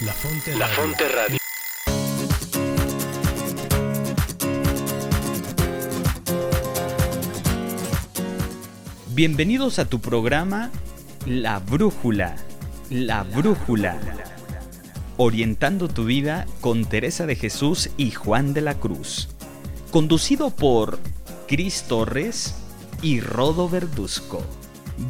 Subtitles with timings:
[0.00, 1.38] La Fonte La Fonte Radio.
[9.10, 10.70] Bienvenidos a tu programa
[11.26, 12.36] La Brújula.
[12.90, 14.00] La Brújula.
[15.18, 19.28] Orientando tu vida con Teresa de Jesús y Juan de la Cruz.
[19.90, 20.98] Conducido por
[21.46, 22.54] Cris Torres
[23.02, 24.42] y Rodo Verduzco.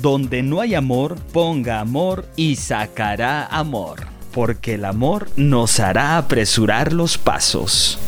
[0.02, 4.11] Donde no hay amor, ponga amor y sacará amor.
[4.32, 7.98] Porque el amor nos hará apresurar los pasos.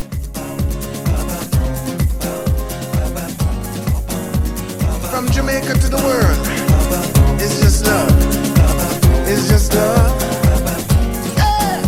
[5.10, 6.38] From Jamaica to the world,
[7.40, 8.08] it's just love.
[9.28, 10.12] It's just love.
[11.36, 11.82] Yeah.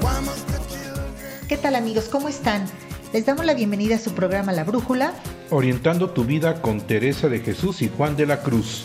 [0.00, 2.04] Why must the children ¿Qué tal amigos?
[2.10, 2.66] ¿Cómo están?
[3.12, 5.12] Les damos la bienvenida a su programa La Brújula.
[5.50, 8.84] Orientando tu vida con Teresa de Jesús y Juan de la Cruz.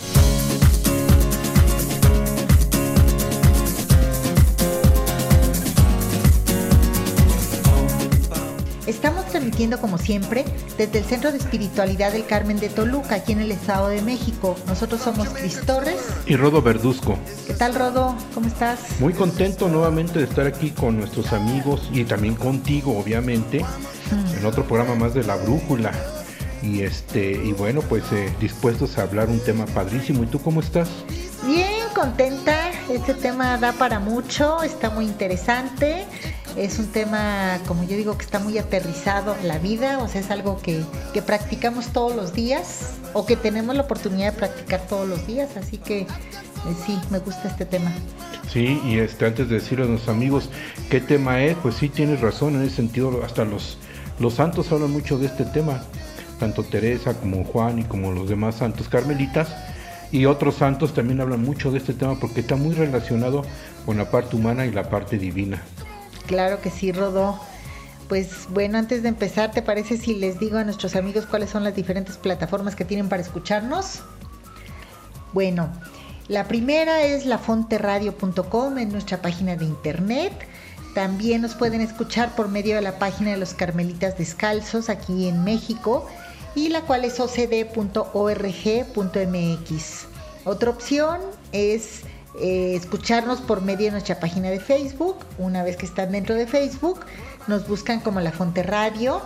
[9.50, 10.46] Transmitiendo como siempre
[10.78, 14.56] desde el Centro de Espiritualidad del Carmen de Toluca, aquí en el Estado de México.
[14.68, 15.98] Nosotros somos Cris Torres.
[16.28, 17.18] Y Rodo Verduzco.
[17.48, 18.16] ¿Qué tal Rodo?
[18.36, 18.80] ¿Cómo estás?
[19.00, 23.66] Muy contento nuevamente de estar aquí con nuestros amigos y también contigo, obviamente,
[24.38, 25.94] en otro programa más de La Brújula.
[26.62, 30.24] Y este, y bueno, pues eh, dispuestos a hablar un tema padrísimo.
[30.24, 30.90] ¿Y tú cómo estás?
[31.48, 32.70] Bien, contenta.
[32.90, 36.06] Este tema da para mucho, está muy interesante.
[36.56, 40.32] Es un tema, como yo digo, que está muy aterrizado la vida, o sea, es
[40.32, 40.84] algo que,
[41.14, 45.56] que practicamos todos los días o que tenemos la oportunidad de practicar todos los días,
[45.58, 46.08] así que eh,
[46.86, 47.92] sí, me gusta este tema.
[48.52, 50.50] Sí, y este, antes de decirle a nuestros amigos
[50.90, 53.78] qué tema es, pues sí tienes razón en ese sentido, hasta los,
[54.20, 55.84] los santos hablan mucho de este tema,
[56.40, 59.50] tanto Teresa como Juan y como los demás santos carmelitas,
[60.12, 63.44] y otros santos también hablan mucho de este tema porque está muy relacionado
[63.86, 65.62] con la parte humana y la parte divina.
[66.30, 67.40] Claro que sí, Rodó.
[68.08, 71.64] Pues bueno, antes de empezar, ¿te parece si les digo a nuestros amigos cuáles son
[71.64, 74.04] las diferentes plataformas que tienen para escucharnos?
[75.34, 75.72] Bueno,
[76.28, 80.32] la primera es lafonteradio.com, en nuestra página de internet.
[80.94, 85.44] También nos pueden escuchar por medio de la página de los Carmelitas Descalzos aquí en
[85.44, 86.08] México
[86.54, 87.66] y la cual es ocd.org.mx.
[90.46, 91.22] Otra opción
[91.54, 92.04] es
[92.42, 95.18] eh, escucharnos por medio de nuestra página de Facebook.
[95.38, 97.02] Una vez que están dentro de Facebook,
[97.48, 99.22] nos buscan como La Fonte Radio.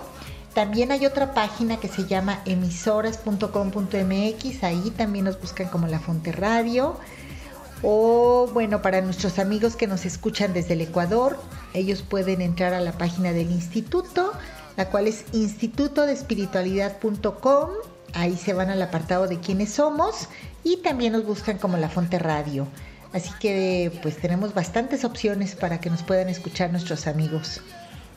[0.54, 4.64] También hay otra página que se llama emisoras.com.mx.
[4.64, 6.96] Ahí también nos buscan como La Fonte Radio.
[7.82, 11.38] O bueno, para nuestros amigos que nos escuchan desde el Ecuador,
[11.74, 14.32] ellos pueden entrar a la página del instituto,
[14.78, 17.70] la cual es institutodespiritualidad.com.
[18.14, 20.30] Ahí se van al apartado de quiénes somos
[20.64, 22.68] y también nos buscan como La Fonte Radio.
[23.14, 27.62] Así que pues tenemos bastantes opciones para que nos puedan escuchar nuestros amigos.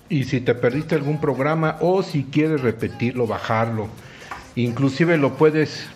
[0.08, 3.88] Y si te perdiste algún programa o si quieres repetirlo, bajarlo,
[4.54, 5.86] inclusive lo puedes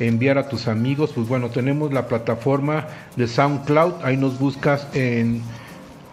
[0.00, 2.86] enviar a tus amigos, pues bueno, tenemos la plataforma
[3.16, 5.42] de SoundCloud, ahí nos buscas en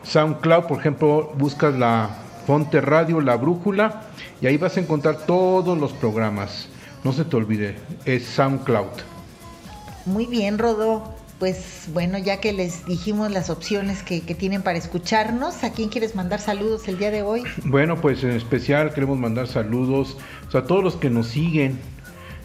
[0.03, 2.09] SoundCloud, por ejemplo, buscas la
[2.47, 4.01] Fonte Radio, la Brújula,
[4.41, 6.67] y ahí vas a encontrar todos los programas.
[7.03, 7.75] No se te olvide,
[8.05, 8.87] es SoundCloud.
[10.05, 11.14] Muy bien, Rodo.
[11.39, 16.15] Pues bueno, ya que les dijimos las opciones que, tienen para escucharnos, ¿a quién quieres
[16.15, 17.43] mandar saludos el día de hoy?
[17.65, 20.17] Bueno, pues en especial queremos mandar saludos
[20.53, 21.77] a todos los que nos siguen.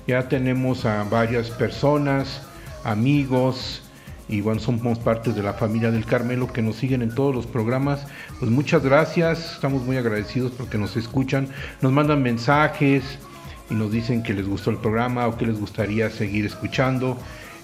[0.09, 2.43] Ya tenemos a varias personas,
[2.83, 3.83] amigos,
[4.29, 7.47] y bueno, somos parte de la familia del Carmelo que nos siguen en todos los
[7.47, 8.07] programas.
[8.41, 11.49] Pues muchas gracias, estamos muy agradecidos porque nos escuchan,
[11.81, 13.05] nos mandan mensajes
[13.71, 17.17] y nos dicen que les gustó el programa o que les gustaría seguir escuchando.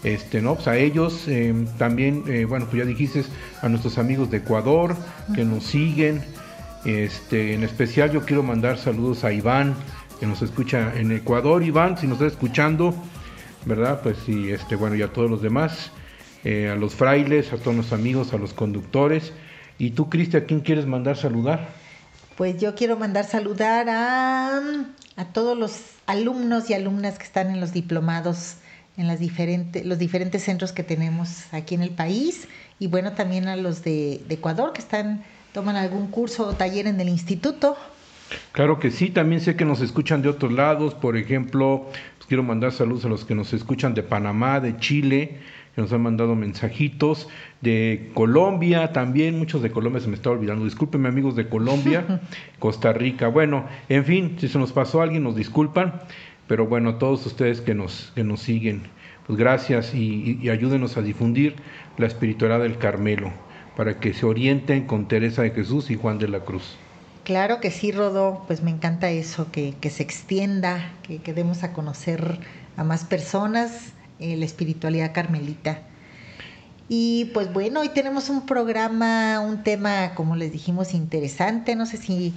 [0.07, 0.55] Este, ¿no?
[0.55, 3.25] Pues a ellos eh, también, eh, bueno, pues ya dijiste,
[3.61, 4.97] a nuestros amigos de Ecuador
[5.35, 6.23] que nos siguen.
[6.85, 9.75] Este, en especial yo quiero mandar saludos a Iván,
[10.21, 11.65] que nos escucha en Ecuador.
[11.65, 12.95] Iván, si nos está escuchando,
[13.65, 14.01] ¿verdad?
[14.01, 15.91] Pues sí, este, bueno, y a todos los demás,
[16.45, 19.33] eh, a los frailes, a todos los amigos, a los conductores.
[19.77, 21.67] ¿Y tú, Cristi, a quién quieres mandar saludar?
[22.37, 24.63] Pues yo quiero mandar saludar a,
[25.17, 28.59] a todos los alumnos y alumnas que están en los diplomados
[28.97, 32.49] en las diferentes, los diferentes centros que tenemos aquí en el país
[32.79, 36.87] y bueno, también a los de, de, Ecuador que están, toman algún curso o taller
[36.87, 37.77] en el instituto.
[38.53, 42.43] Claro que sí, también sé que nos escuchan de otros lados, por ejemplo, pues quiero
[42.43, 45.39] mandar saludos a los que nos escuchan de Panamá, de Chile,
[45.75, 47.29] que nos han mandado mensajitos,
[47.61, 52.21] de Colombia también, muchos de Colombia se me está olvidando, discúlpenme amigos de Colombia,
[52.59, 56.01] Costa Rica, bueno, en fin, si se nos pasó alguien, nos disculpan.
[56.47, 58.83] Pero bueno, todos ustedes que nos, que nos siguen,
[59.27, 61.57] pues gracias y, ayúdenos a difundir
[61.99, 63.33] la espiritualidad del Carmelo.
[63.77, 66.77] para que se orienten con Teresa de Jesús y Juan de la Cruz.
[67.25, 71.63] Claro que sí, Rodó, pues me encanta eso, que, que se extienda, que, que demos
[71.63, 72.39] a conocer
[72.79, 75.81] a más personas eh, la espiritualidad carmelita.
[76.89, 81.77] Y pues bueno, hoy tenemos un programa, un tema, como les dijimos, interesante.
[81.77, 82.33] No sé si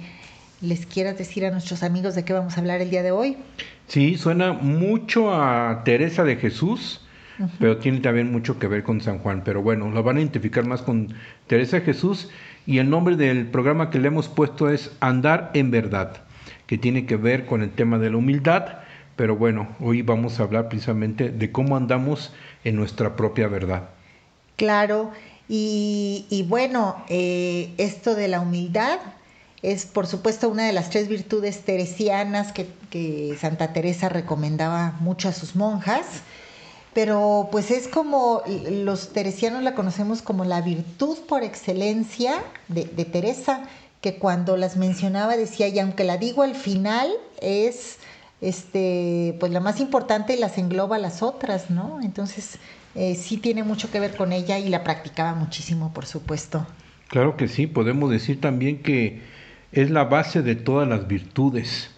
[0.60, 3.38] les quieras decir a nuestros amigos de qué vamos a hablar el día de hoy.
[3.90, 7.00] Sí, suena mucho a Teresa de Jesús,
[7.58, 9.42] pero tiene también mucho que ver con San Juan.
[9.44, 11.12] Pero bueno, lo van a identificar más con
[11.48, 12.28] Teresa de Jesús
[12.66, 16.18] y el nombre del programa que le hemos puesto es Andar en Verdad,
[16.68, 18.78] que tiene que ver con el tema de la humildad.
[19.16, 22.32] Pero bueno, hoy vamos a hablar precisamente de cómo andamos
[22.62, 23.88] en nuestra propia verdad.
[24.54, 25.10] Claro,
[25.48, 29.00] y, y bueno, eh, esto de la humildad
[29.62, 35.28] es por supuesto una de las tres virtudes teresianas que, que Santa Teresa recomendaba mucho
[35.28, 36.22] a sus monjas
[36.92, 43.62] pero pues es como los teresianos la conocemos como la virtud por excelencia de, Teresa,
[44.00, 47.10] que cuando las mencionaba decía, y aunque la digo al final,
[47.40, 47.98] es
[48.40, 52.00] este pues la más importante y las engloba las otras, ¿no?
[52.02, 52.58] Entonces
[52.94, 56.66] eh, sí tiene mucho que ver con ella y la practicaba muchísimo, por supuesto.
[57.08, 59.22] Claro que sí, podemos decir también que
[59.72, 61.90] es la base de todas las virtudes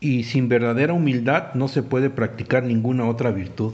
[0.00, 3.72] y sin verdadera humildad no se puede practicar ninguna otra virtud.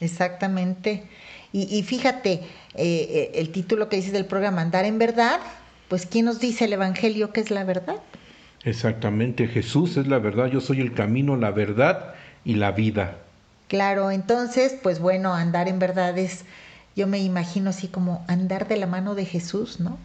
[0.00, 1.04] Exactamente.
[1.52, 2.42] Y, y fíjate, eh,
[2.74, 5.40] eh, el título que dices del programa, Andar en verdad,
[5.88, 7.96] pues ¿quién nos dice el Evangelio que es la verdad?
[8.64, 12.14] Exactamente, Jesús es la verdad, yo soy el camino, la verdad
[12.44, 13.18] y la vida.
[13.68, 16.44] Claro, entonces, pues bueno, andar en verdad es,
[16.94, 19.98] yo me imagino así como andar de la mano de Jesús, ¿no?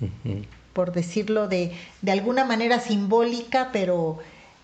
[0.00, 0.44] Uh -huh.
[0.72, 4.18] Por decirlo de, de alguna manera simbólica, pero,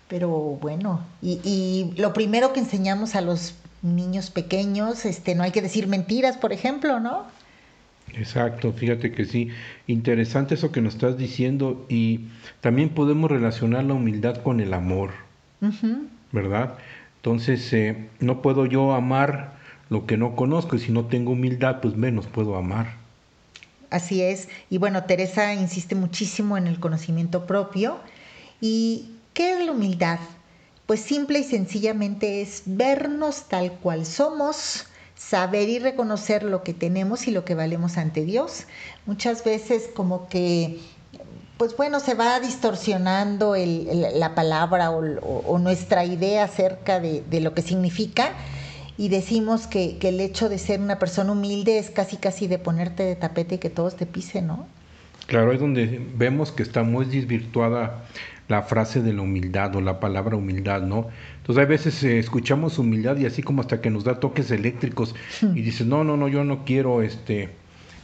[0.07, 5.51] pero bueno, y, y lo primero que enseñamos a los niños pequeños, este, no hay
[5.51, 7.25] que decir mentiras, por ejemplo, ¿no?
[8.13, 9.49] Exacto, fíjate que sí,
[9.87, 12.21] interesante eso que nos estás diciendo y
[12.59, 15.11] también podemos relacionar la humildad con el amor,
[15.61, 16.07] uh -huh.
[16.31, 16.77] ¿verdad?
[17.17, 19.57] Entonces, eh, no puedo yo amar
[19.89, 22.98] lo que no conozco y si no tengo humildad, pues menos puedo amar.
[23.89, 27.99] Así es, y bueno, Teresa insiste muchísimo en el conocimiento propio.
[28.61, 30.19] ¿Y qué es la humildad?
[30.85, 37.27] Pues simple y sencillamente es vernos tal cual somos, saber y reconocer lo que tenemos
[37.27, 38.65] y lo que valemos ante Dios.
[39.05, 40.79] Muchas veces como que,
[41.57, 48.33] pues bueno, se va distorsionando la palabra o, nuestra idea acerca de, lo que significa
[48.99, 52.59] y decimos que, que, el hecho de ser una persona humilde es casi casi de
[52.59, 54.67] ponerte de tapete y que todos te pisen, ¿no?
[55.25, 58.03] Claro, es donde vemos que está muy desvirtuada
[58.49, 61.07] la frase de la humildad o la palabra humildad, ¿no?
[61.37, 65.15] Entonces hay veces eh, escuchamos humildad y así como hasta que nos da toques eléctricos
[65.41, 67.51] y dices, no, no, no, yo no quiero este,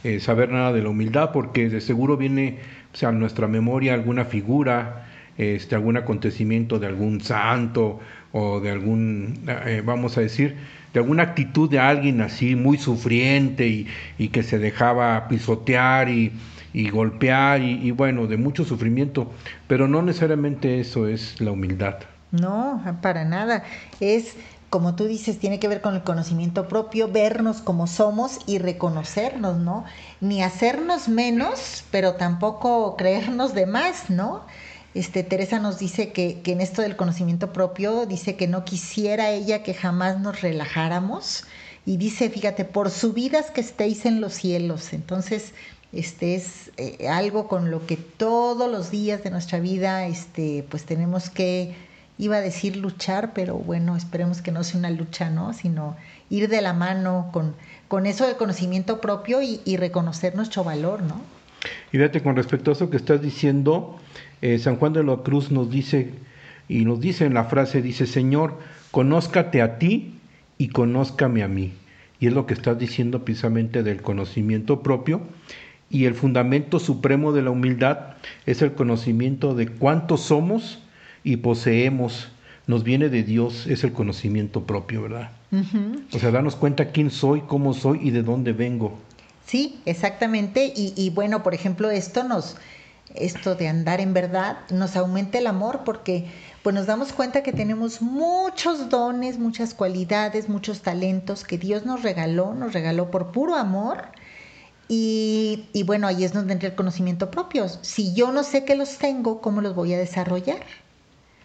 [0.02, 2.60] eh, saber nada de la humildad porque de seguro viene
[2.94, 8.00] o sea, a nuestra memoria alguna figura, este, algún acontecimiento de algún santo
[8.32, 10.56] o de algún, eh, vamos a decir,
[10.96, 16.32] de alguna actitud de alguien así muy sufriente y, y que se dejaba pisotear y,
[16.72, 19.30] y golpear y, y, bueno, de mucho sufrimiento,
[19.68, 21.96] pero no necesariamente eso es la humildad.
[22.30, 23.62] No, para nada.
[24.00, 24.36] Es,
[24.70, 29.58] como tú dices, tiene que ver con el conocimiento propio, vernos como somos y reconocernos,
[29.58, 29.84] ¿no?
[30.22, 34.46] Ni hacernos menos, pero tampoco creernos de más, ¿no?
[34.96, 39.62] Este, Teresa nos dice que, en esto del conocimiento propio, dice que no quisiera ella
[39.62, 41.44] que jamás nos relajáramos.
[41.84, 44.94] Y dice, fíjate, por subidas que estéis en los cielos.
[44.94, 45.52] Entonces,
[45.92, 50.84] este es eh, algo con lo que todos los días de nuestra vida este pues
[50.84, 51.74] tenemos que
[52.18, 55.96] iba a decir luchar pero bueno esperemos que no sea una lucha no sino
[56.28, 57.54] ir de la mano con,
[57.86, 61.20] con eso del conocimiento propio y reconocer nuestro valor no
[61.92, 63.98] y fíjate con respecto a eso que estás diciendo
[64.42, 66.10] eh, San Juan de la Cruz nos dice
[66.68, 68.58] y nos dice en la frase dice Señor
[68.90, 70.14] conózcate a ti
[70.58, 71.72] y conózcame a mí
[72.20, 75.22] y es lo que estás diciendo precisamente del conocimiento propio
[75.90, 80.82] y el fundamento supremo de la humildad es el conocimiento de cuánto somos
[81.22, 82.28] y poseemos.
[82.66, 85.30] Nos viene de Dios, es el conocimiento propio, ¿verdad?
[85.52, 86.02] Uh -huh.
[86.12, 88.98] O sea, darnos cuenta quién soy, cómo soy y de dónde vengo.
[89.46, 90.72] Sí, exactamente.
[90.74, 92.56] Y, y bueno, por ejemplo, esto nos,
[93.14, 96.26] esto de andar en verdad, nos aumenta el amor porque
[96.62, 102.02] pues nos damos cuenta que tenemos muchos dones, muchas cualidades, muchos talentos que Dios nos
[102.02, 104.08] regaló, nos regaló por puro amor
[104.88, 107.68] y, y, bueno, ahí es donde entra el conocimiento propio.
[107.68, 110.60] Si yo no sé que los tengo, ¿cómo los voy a desarrollar?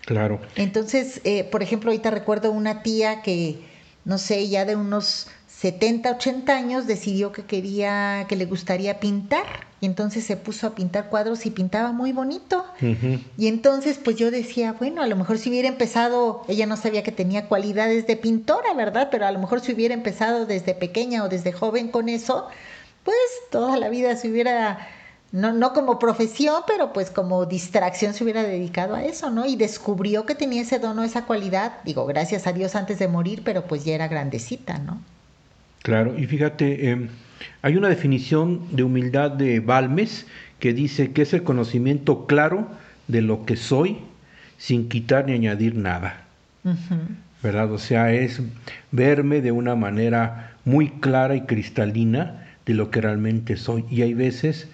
[0.05, 0.39] Claro.
[0.55, 3.59] Entonces, eh, por ejemplo, ahorita recuerdo una tía que,
[4.05, 5.27] no sé, ya de unos
[5.61, 9.45] 70, 80 años decidió que quería, que le gustaría pintar.
[9.79, 12.65] Y entonces se puso a pintar cuadros y pintaba muy bonito.
[13.37, 17.03] Y entonces pues yo decía, bueno, a lo mejor si hubiera empezado, ella no sabía
[17.03, 19.09] que tenía cualidades de pintora, ¿verdad?
[19.11, 22.47] Pero a lo mejor si hubiera empezado desde pequeña o desde joven con eso,
[23.03, 23.17] pues
[23.51, 24.87] toda la vida se hubiera
[25.31, 29.45] no, no como profesión, pero pues como distracción se hubiera dedicado a eso, ¿no?
[29.45, 33.43] Y descubrió que tenía ese dono, esa cualidad, digo, gracias a Dios antes de morir,
[33.45, 35.01] pero pues ya era grandecita, ¿no?
[35.83, 37.07] Claro, y fíjate, em,
[37.61, 40.27] hay una definición de humildad de Balmes
[40.59, 42.67] que dice que es el conocimiento claro
[43.07, 43.97] de lo que soy
[44.57, 46.25] sin quitar ni añadir nada.
[47.41, 47.71] ¿Verdad?
[47.71, 48.41] O sea, es
[48.91, 53.85] verme de una manera muy clara y cristalina de lo que realmente soy.
[53.89, 54.67] Y hay veces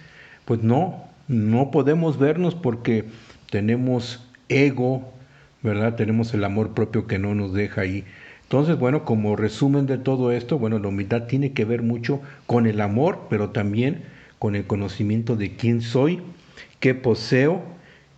[0.44, 3.06] pues no, no podemos vernos porque
[3.50, 5.12] tenemos ego,
[5.62, 5.94] ¿verdad?
[5.94, 8.04] Tenemos el amor propio que no nos deja ahí.
[8.48, 12.66] Entonces, bueno, como resumen de todo esto, bueno, la humildad tiene que ver mucho con
[12.66, 14.04] el amor, pero también
[14.38, 16.22] con el conocimiento de quién soy,
[16.80, 17.60] qué poseo,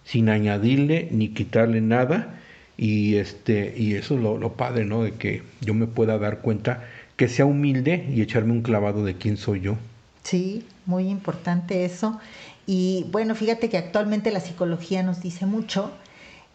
[0.04, 2.38] sin añadirle ni quitarle nada.
[2.76, 5.02] Y, este, y eso es lo, lo padre, ¿no?
[5.02, 6.84] De que yo me pueda dar cuenta,
[7.16, 9.78] que sea humilde y echarme un clavado de quién soy yo.
[10.22, 12.20] Sí, muy importante eso.
[12.68, 15.90] Y bueno, fíjate que actualmente la psicología nos dice mucho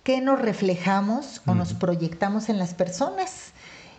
[0.06, 3.52] que nos reflejamos o nos proyectamos en las personas.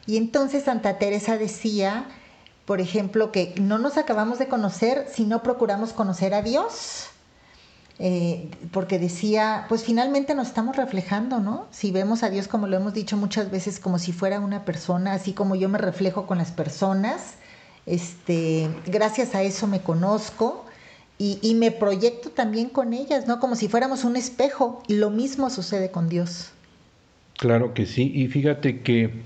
[0.07, 2.07] Y entonces Santa Teresa decía,
[2.65, 7.09] por ejemplo, que no nos acabamos de conocer si no procuramos conocer a Dios.
[7.99, 11.67] Eh, porque decía, pues finalmente nos estamos reflejando, ¿no?
[11.71, 15.15] Si vemos a Dios, como lo hemos dicho muchas veces, como si fuera una persona,
[15.15, 17.37] así como yo me reflejo con las personas,
[17.87, 20.67] este, gracias a eso me conozco
[21.19, 23.41] y, me proyecto también con ellas, ¿no?
[23.41, 24.83] Como si fuéramos un espejo.
[24.87, 26.51] Y lo mismo sucede con Dios.
[27.39, 28.13] Claro que sí.
[28.15, 29.23] Y fíjate que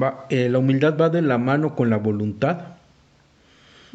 [0.00, 2.76] va, eh, la humildad va de la mano con la voluntad.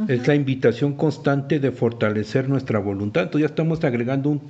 [0.08, 3.24] Es la invitación constante de fortalecer nuestra voluntad.
[3.24, 4.42] Entonces ya estamos agregando un,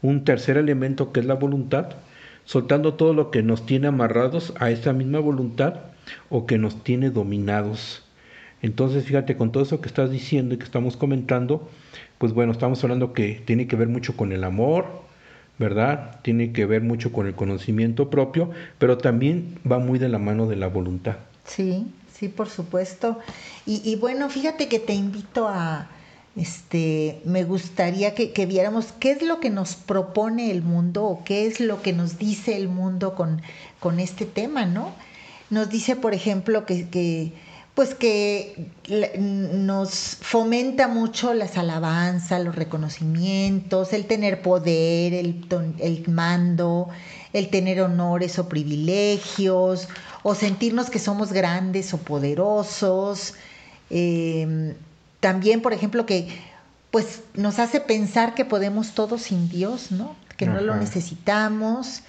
[0.00, 1.86] un tercer elemento que es la voluntad,
[2.44, 5.74] soltando todo lo que nos tiene amarrados a esa misma voluntad
[6.28, 8.02] o que nos tiene dominados.
[8.62, 11.68] Entonces, fíjate, con todo eso que estás diciendo y que estamos comentando,
[12.18, 15.02] pues bueno, estamos hablando que tiene que ver mucho con el amor,
[15.62, 16.18] ¿verdad?
[16.22, 20.48] Tiene que ver mucho con el conocimiento propio, pero también va muy de la mano
[20.48, 21.16] de la voluntad.
[21.44, 23.20] Sí, sí, por supuesto.
[23.64, 25.88] Y, bueno, fíjate que te invito a,
[26.34, 31.46] este, me gustaría que, viéramos qué es lo que nos propone el mundo o qué
[31.46, 33.40] es lo que nos dice el mundo con,
[33.78, 34.92] con este tema, ¿no?
[35.48, 37.32] Nos dice, por ejemplo, que
[37.74, 38.70] pues que
[39.18, 45.46] nos fomenta mucho las alabanzas, los reconocimientos, el tener poder, el,
[45.78, 46.90] el, mando,
[47.32, 49.88] el tener honores o privilegios,
[50.22, 53.34] o sentirnos que somos grandes o poderosos.
[53.88, 54.74] Em,
[55.20, 56.28] también, por ejemplo, que
[56.90, 60.14] pues nos hace pensar que podemos todo sin Dios, ¿no?
[60.36, 62.02] Que no lo necesitamos.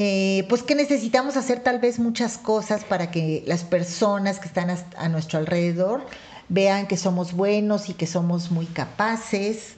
[0.00, 4.70] Eh, pues que necesitamos hacer tal vez muchas cosas para que las personas que están
[4.70, 6.06] a, nuestro alrededor
[6.48, 9.74] vean que somos buenos y que somos muy capaces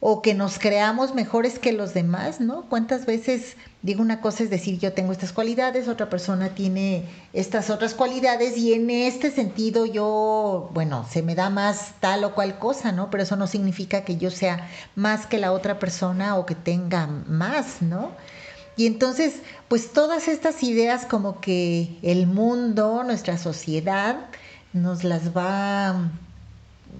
[0.00, 2.68] o que nos creamos mejores que los demás, ¿no?
[2.68, 7.70] ¿Cuántas veces digo una cosa es decir yo tengo estas cualidades, otra persona tiene estas
[7.70, 12.58] otras cualidades y en este sentido yo, bueno, se me da más tal o cual
[12.58, 13.10] cosa, ¿no?
[13.10, 17.06] Pero eso no significa que yo sea más que la otra persona o que tenga
[17.06, 18.12] más, ¿no?
[18.78, 19.34] Y entonces,
[19.66, 24.26] pues todas estas ideas como que el mundo, nuestra sociedad,
[24.72, 26.08] nos las va,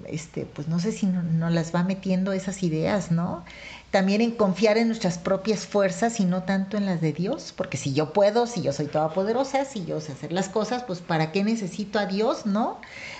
[0.08, 3.44] este, pues no sé si nos las va metiendo esas ideas, ¿no?
[3.92, 7.76] También en confiar en nuestras propias fuerzas y no tanto en las de Dios, porque
[7.76, 10.98] si yo puedo, si yo soy toda poderosa, si yo sé hacer las cosas, pues
[10.98, 12.78] ¿para qué necesito a Dios, no?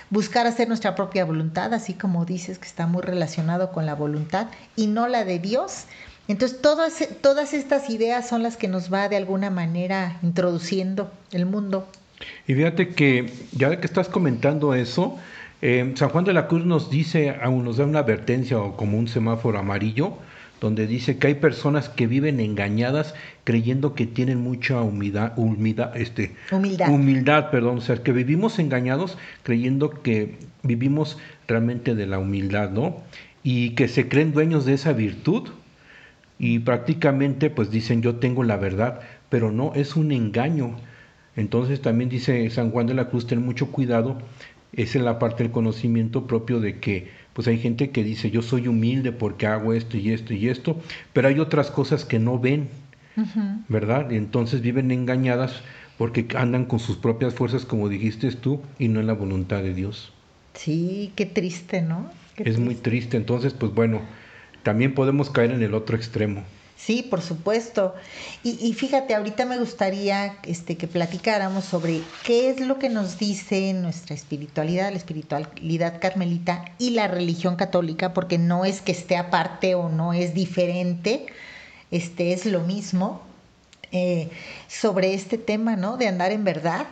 [0.09, 4.47] Buscar hacer nuestra propia voluntad, así como dices que está muy relacionado con la voluntad
[4.75, 5.85] y no la de Dios.
[6.29, 11.47] Entonces, todas, todas estas ideas son las que nos va de alguna manera introduciendo el
[11.47, 11.87] mundo.
[12.47, 15.17] Y fíjate que ya que estás comentando eso,
[15.63, 18.99] eh, San Juan de la Cruz nos dice, aún nos da una advertencia o como
[18.99, 20.13] un semáforo amarillo,
[20.61, 26.35] donde dice que hay personas que viven engañadas creyendo que tienen mucha humildad, humildad, este,
[26.51, 26.91] humildad.
[26.91, 31.17] humildad, perdón, o sea, que vivimos engañados creyendo que vivimos
[31.47, 32.97] realmente de la humildad, ¿no?
[33.41, 35.49] Y que se creen dueños de esa virtud,
[36.39, 40.77] y prácticamente pues dicen yo tengo la verdad, pero no, es un engaño.
[41.35, 44.17] Entonces también dice San Juan de la Cruz, ten mucho cuidado,
[44.73, 48.41] esa es la parte del conocimiento propio de que pues hay gente que dice yo
[48.41, 50.81] soy humilde porque hago esto y esto y esto,
[51.13, 52.69] pero hay otras cosas que no ven,
[53.67, 54.09] ¿verdad?
[54.09, 55.61] Y entonces viven engañadas
[55.97, 59.73] porque andan con sus propias fuerzas, como dijiste tú, y no en la voluntad de
[59.73, 60.13] Dios.
[60.53, 62.09] Sí, qué triste, ¿no?
[62.35, 63.17] Qué es muy triste.
[63.17, 63.99] Entonces, pues bueno,
[64.69, 66.43] también podemos caer en el otro extremo.
[66.77, 67.95] Sí, por supuesto.
[68.43, 73.73] Y, fíjate, ahorita me gustaría este, que platicáramos sobre qué es lo que nos dice
[73.73, 79.73] nuestra espiritualidad, la espiritualidad carmelita y la religión católica, porque no es que esté aparte
[79.73, 81.25] o no es diferente,
[81.89, 83.23] este, es lo mismo,
[83.91, 84.29] eh,
[84.67, 85.97] sobre este tema, ¿no?
[85.97, 86.85] De andar en verdad.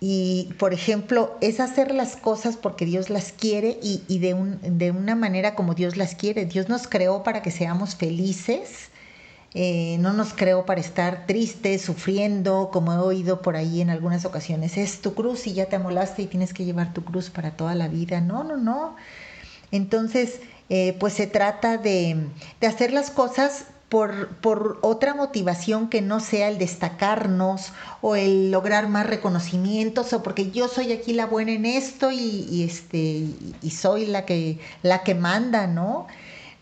[0.00, 4.58] Y, por ejemplo, es hacer las cosas porque Dios las quiere y, y de, un,
[4.78, 6.46] de una manera como Dios las quiere.
[6.46, 8.90] Dios nos creó para que seamos felices
[9.52, 14.24] eh, no nos creo para estar tristes, sufriendo, como he oído por ahí en algunas
[14.24, 17.56] ocasiones, es tu cruz y ya te amolaste y tienes que llevar tu cruz para
[17.56, 18.20] toda la vida.
[18.20, 18.94] No, no, no.
[19.72, 22.16] Entonces, eh, pues se trata de,
[22.60, 28.50] de hacer las cosas por, por, otra motivación que no sea el destacarnos o el
[28.50, 33.26] lograr más reconocimientos o porque yo soy aquí la buena en esto y, este
[33.60, 36.06] y soy la que la que manda, ¿no?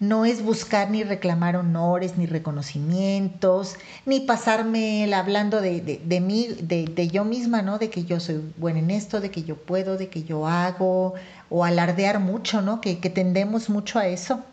[0.01, 7.09] no es buscar ni reclamar honores, ni reconocimientos, ni pasarme hablando de, de, mí, de,
[7.09, 7.79] yo misma, ¿no?
[7.79, 11.15] De que yo soy buena en esto, de que yo puedo, de que yo hago,
[11.51, 12.81] o alardear mucho, ¿no?
[12.81, 14.45] Que, tendemos mucho a eso.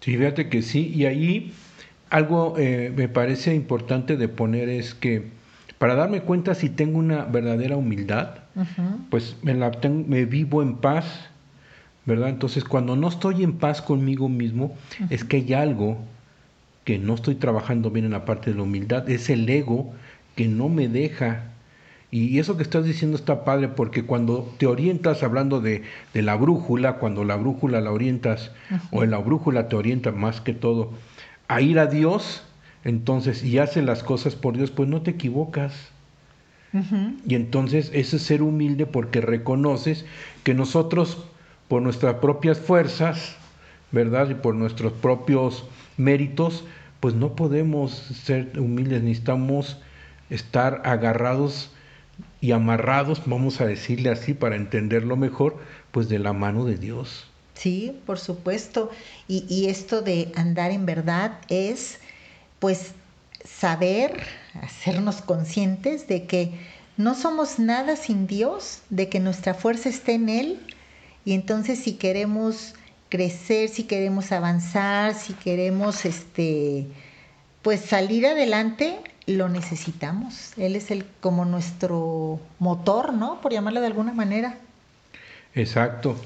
[0.00, 1.54] Sí, fíjate que sí, y ahí
[2.10, 5.38] algo eh, me parece importante de poner es que
[5.78, 8.30] para darme cuenta si tengo una verdadera humildad,
[9.10, 11.04] pues me, la me vivo en paz,
[12.04, 12.30] ¿verdad?
[12.30, 14.76] Entonces, cuando no estoy en paz conmigo mismo,
[15.08, 15.98] es que hay algo
[16.84, 19.92] que no estoy trabajando bien en la parte de la humildad, es el ego
[20.34, 21.44] que no me deja.
[22.10, 26.34] Y eso que estás diciendo está padre porque cuando te orientas hablando de, de la
[26.34, 28.50] brújula, cuando la brújula la orientas,
[28.90, 30.90] o en la brújula te orienta más que todo
[31.48, 32.42] a ir a Dios,
[32.84, 35.74] entonces, y haces las cosas por Dios, pues no te equivocas.
[37.26, 40.04] Y entonces ese es ser humilde porque reconoces
[40.44, 41.24] que nosotros
[41.66, 43.36] por nuestras propias fuerzas,
[43.90, 44.28] ¿verdad?
[44.30, 46.64] Y por nuestros propios méritos,
[47.00, 49.78] pues no podemos ser humildes, necesitamos
[50.30, 51.72] estar agarrados
[52.40, 55.56] y amarrados, vamos a decirle así para entenderlo mejor,
[55.90, 57.27] pues de la mano de Dios.
[57.58, 58.90] Sí, por supuesto.
[59.26, 61.98] Y, y esto de andar en verdad es,
[62.58, 62.92] pues,
[63.44, 64.22] saber,
[64.62, 66.52] hacernos conscientes de que
[66.96, 70.60] no somos nada sin Dios, de que nuestra fuerza está en Él
[71.24, 72.74] y entonces si queremos
[73.08, 76.86] crecer, si queremos avanzar, si queremos este
[77.62, 80.52] pues salir adelante, lo necesitamos.
[80.56, 83.40] Él es el como nuestro motor, ¿no?
[83.40, 84.56] Por llamarlo de alguna manera.
[85.54, 86.16] Exacto.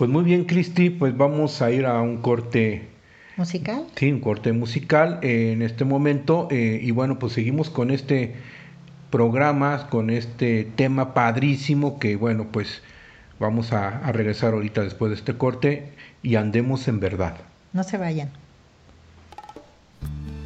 [0.00, 2.88] Pues muy bien, Cristi, pues vamos a ir a un corte
[3.36, 3.84] musical.
[3.94, 6.48] Sí, un corte musical eh, en este momento.
[6.50, 8.34] Eh, y bueno, pues seguimos con este
[9.10, 12.82] programa, con este tema padrísimo que, bueno, pues
[13.40, 17.38] Vamos a, regresar ahorita después de este corte y andemos en verdad.
[17.72, 18.30] No se vayan.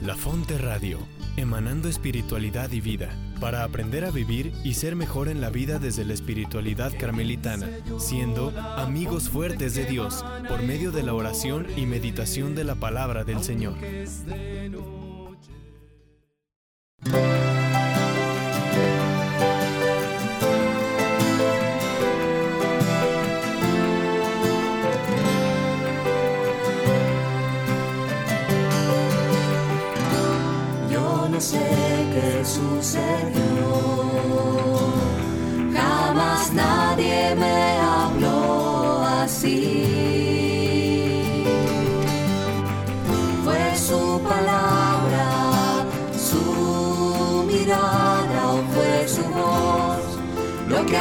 [0.00, 1.00] La Fonte Radio,
[1.36, 6.04] emanando espiritualidad y vida, para aprender a vivir y ser mejor en la vida desde
[6.04, 7.68] la espiritualidad carmelitana,
[7.98, 13.24] siendo amigos fuertes de Dios por medio de la oración y meditación de la palabra
[13.24, 13.74] del Señor.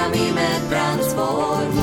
[0.04, 1.83] fram i med brandsborg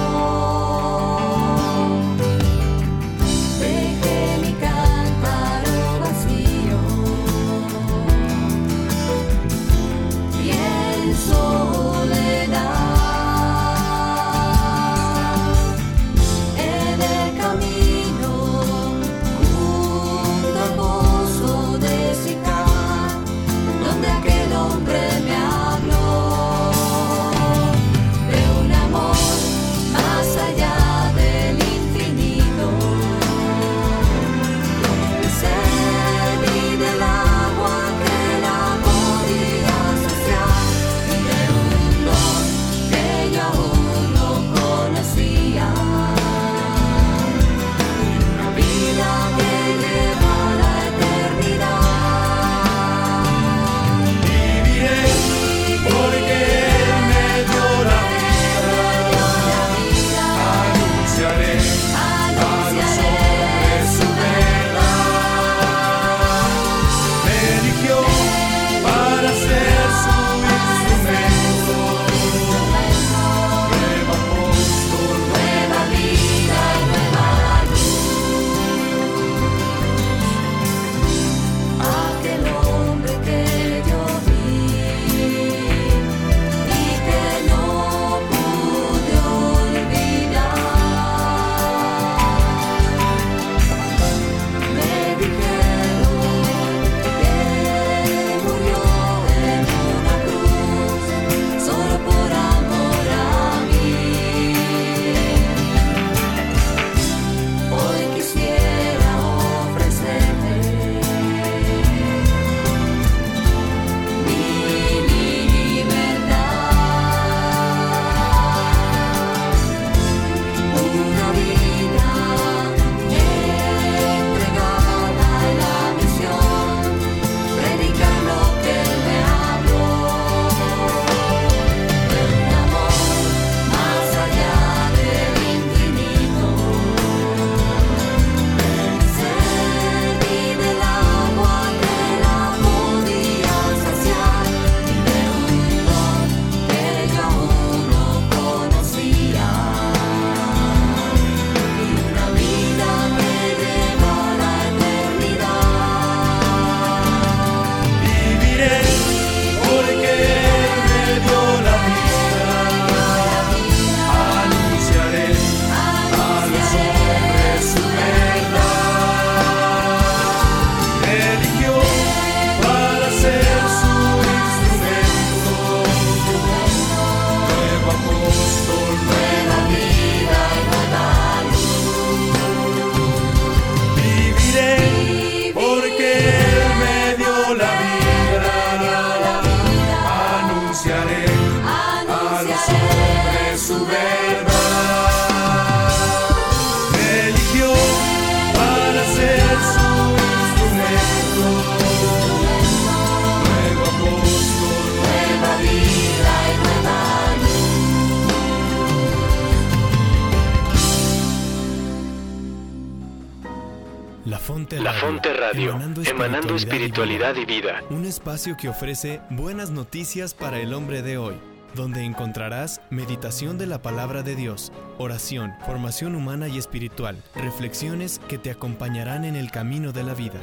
[217.89, 221.35] Un espacio que ofrece buenas noticias para el hombre de hoy,
[221.75, 228.37] donde encontrarás meditación de la palabra de Dios, oración, formación humana y espiritual, reflexiones que
[228.37, 230.41] te acompañarán en el camino de la vida.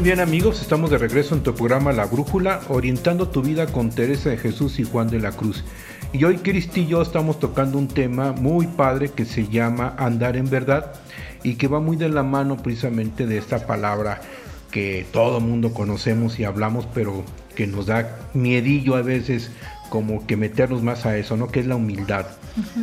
[0.00, 3.90] Muy bien amigos, estamos de regreso en tu programa La Brújula, orientando tu vida con
[3.90, 5.62] Teresa de Jesús y Juan de la Cruz.
[6.14, 10.38] Y hoy Cristi y yo estamos tocando un tema muy padre que se llama andar
[10.38, 10.94] en verdad
[11.42, 14.22] y que va muy de la mano precisamente de esta palabra
[14.70, 17.22] que todo mundo conocemos y hablamos, pero
[17.54, 19.50] que nos da miedillo a veces
[19.90, 21.48] como que meternos más a eso, ¿no?
[21.48, 22.24] Que es la humildad.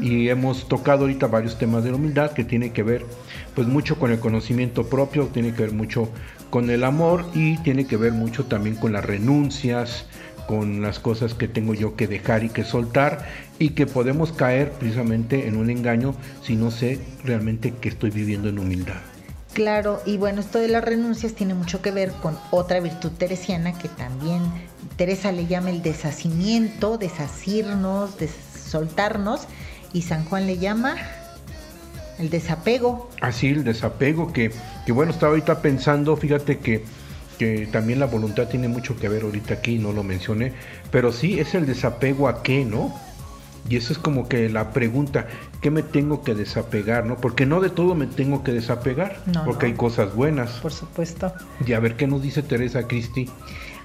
[0.01, 3.05] Y hemos tocado ahorita varios temas de la humildad que tiene que ver
[3.55, 6.09] pues mucho con el conocimiento propio, tiene que ver mucho
[6.49, 10.05] con el amor y tiene que ver mucho también con las renuncias,
[10.47, 13.25] con las cosas que tengo yo que dejar y que soltar
[13.59, 18.49] y que podemos caer precisamente en un engaño si no sé realmente que estoy viviendo
[18.49, 19.01] en humildad.
[19.53, 23.77] Claro, y bueno, esto de las renuncias tiene mucho que ver con otra virtud teresiana
[23.77, 24.41] que también
[24.97, 28.11] Teresa le llama el deshacimiento, desasirnos,
[28.69, 29.47] soltarnos,
[29.93, 30.95] y San Juan le llama
[32.19, 33.09] el desapego.
[33.21, 34.51] Así, el desapego, que,
[34.85, 36.83] que bueno, estaba ahorita pensando, fíjate que,
[37.37, 40.53] que también la voluntad tiene mucho que ver ahorita aquí, no lo mencioné,
[40.91, 42.93] pero sí es el desapego a qué, ¿no?
[43.69, 45.27] Y eso es como que la pregunta,
[45.61, 47.17] ¿qué me tengo que desapegar, no?
[47.17, 50.51] Porque no de todo me tengo que desapegar, porque hay cosas buenas.
[50.61, 51.33] Por supuesto.
[51.65, 53.29] Y a ver qué nos dice Teresa Cristi.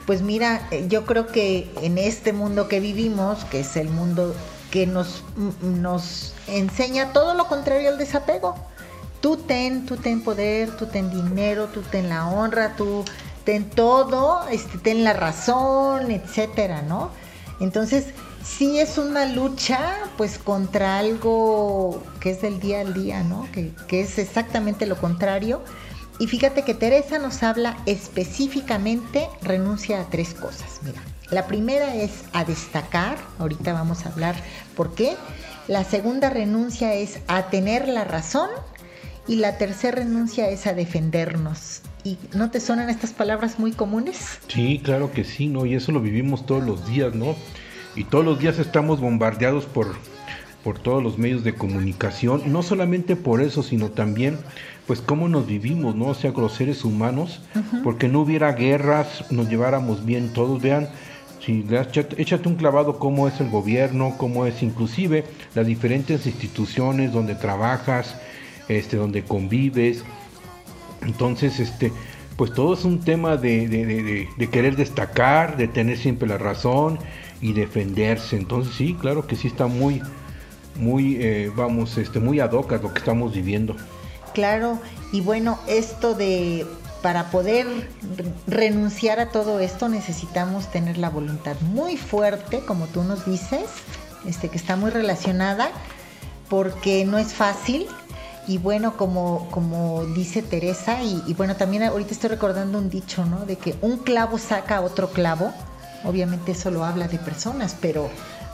[0.06, 4.34] Pues mira, eh, yo creo que en este mundo que vivimos, que es el mundo
[4.72, 5.22] que nos,
[5.60, 8.56] nos enseña todo lo contrario al desapego.
[9.20, 13.04] Tú ten, tú ten poder, tú ten dinero, tú ten la honra, tú
[13.44, 17.10] ten todo, este, ten la razón, etcétera, ¿no?
[17.60, 18.06] Entonces,
[18.42, 19.78] sí es una lucha,
[20.16, 23.46] pues, contra algo que es del día al día, ¿no?
[23.52, 25.62] Que, que es exactamente lo contrario.
[26.18, 30.80] Y fíjate que Teresa nos habla específicamente, renuncia a tres cosas.
[30.82, 34.34] Mira, la primera es a destacar, ahorita vamos a hablar
[34.72, 35.16] por qué.
[35.68, 38.48] La segunda renuncia es a tener la razón
[39.28, 41.82] y la tercera renuncia es a defendernos.
[42.04, 44.40] ¿Y no te suenan estas palabras muy comunes?
[44.48, 45.66] Sí, claro que sí, ¿no?
[45.66, 47.36] Y eso lo vivimos todos los días, ¿no?
[47.94, 49.94] Y todos los días estamos bombardeados por,
[50.64, 54.38] por todos los medios de comunicación, no solamente por eso, sino también
[54.86, 56.06] pues cómo nos vivimos, ¿no?
[56.06, 57.40] O sea, con los seres humanos,
[57.84, 60.88] porque no hubiera guerras, nos lleváramos bien todos, vean,
[61.44, 61.66] si
[62.16, 65.24] échate un clavado cómo es el gobierno, cómo es inclusive
[65.54, 68.14] las diferentes instituciones donde trabajas,
[68.68, 70.04] este, donde convives.
[71.02, 71.92] Entonces, este,
[72.36, 76.98] pues todo es un tema de, querer destacar, de tener siempre la razón
[77.40, 78.36] y defenderse.
[78.36, 80.00] Entonces sí, claro que sí está muy,
[80.76, 83.74] muy, eh, vamos, este, muy ad hoc a lo que estamos viviendo.
[84.32, 84.78] Claro,
[85.12, 86.64] y bueno, esto de
[87.02, 87.66] para poder
[88.46, 93.64] renunciar a todo esto necesitamos tener la voluntad muy fuerte, como tú nos dices,
[94.26, 95.70] este, que está muy relacionada,
[96.48, 97.88] porque no es fácil.
[98.46, 103.44] Y bueno, como, como dice Teresa, y, bueno, también ahorita estoy recordando un dicho, ¿no?
[103.46, 105.52] De que un clavo saca otro clavo.
[106.04, 108.10] Obviamente eso lo habla de personas, pero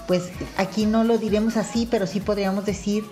[0.07, 0.25] pues
[0.57, 3.05] aquí no lo diremos así, pero sí podríamos decir,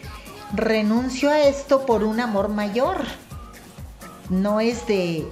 [0.55, 2.99] renuncio a esto por un amor mayor
[4.31, 5.27] no es de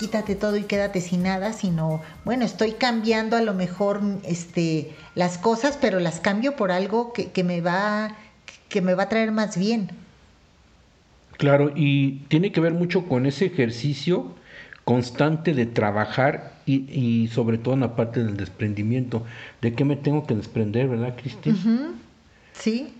[0.00, 5.36] quítate todo y quédate sin nada, sino, bueno, estoy cambiando a lo mejor este, las
[5.36, 8.16] cosas, pero las cambio por algo que, me va,
[8.70, 9.90] que me va a traer más bien.
[11.36, 14.34] Claro, y tiene que ver mucho con ese ejercicio
[14.84, 19.24] constante de trabajar y, sobre todo en la parte del desprendimiento.
[19.60, 21.58] ¿De qué me tengo que desprender, verdad, Cristina?
[22.54, 22.94] Sí,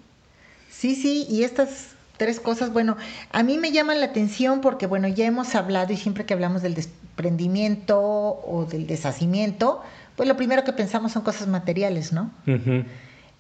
[0.69, 2.99] sí, sí, y estas tres cosas, bueno,
[3.33, 6.61] a mí me llaman la atención porque, bueno, ya hemos hablado y siempre que hablamos
[6.61, 9.81] del desprendimiento o del deshacimiento,
[10.17, 12.31] pues lo primero que pensamos son cosas materiales, ¿no?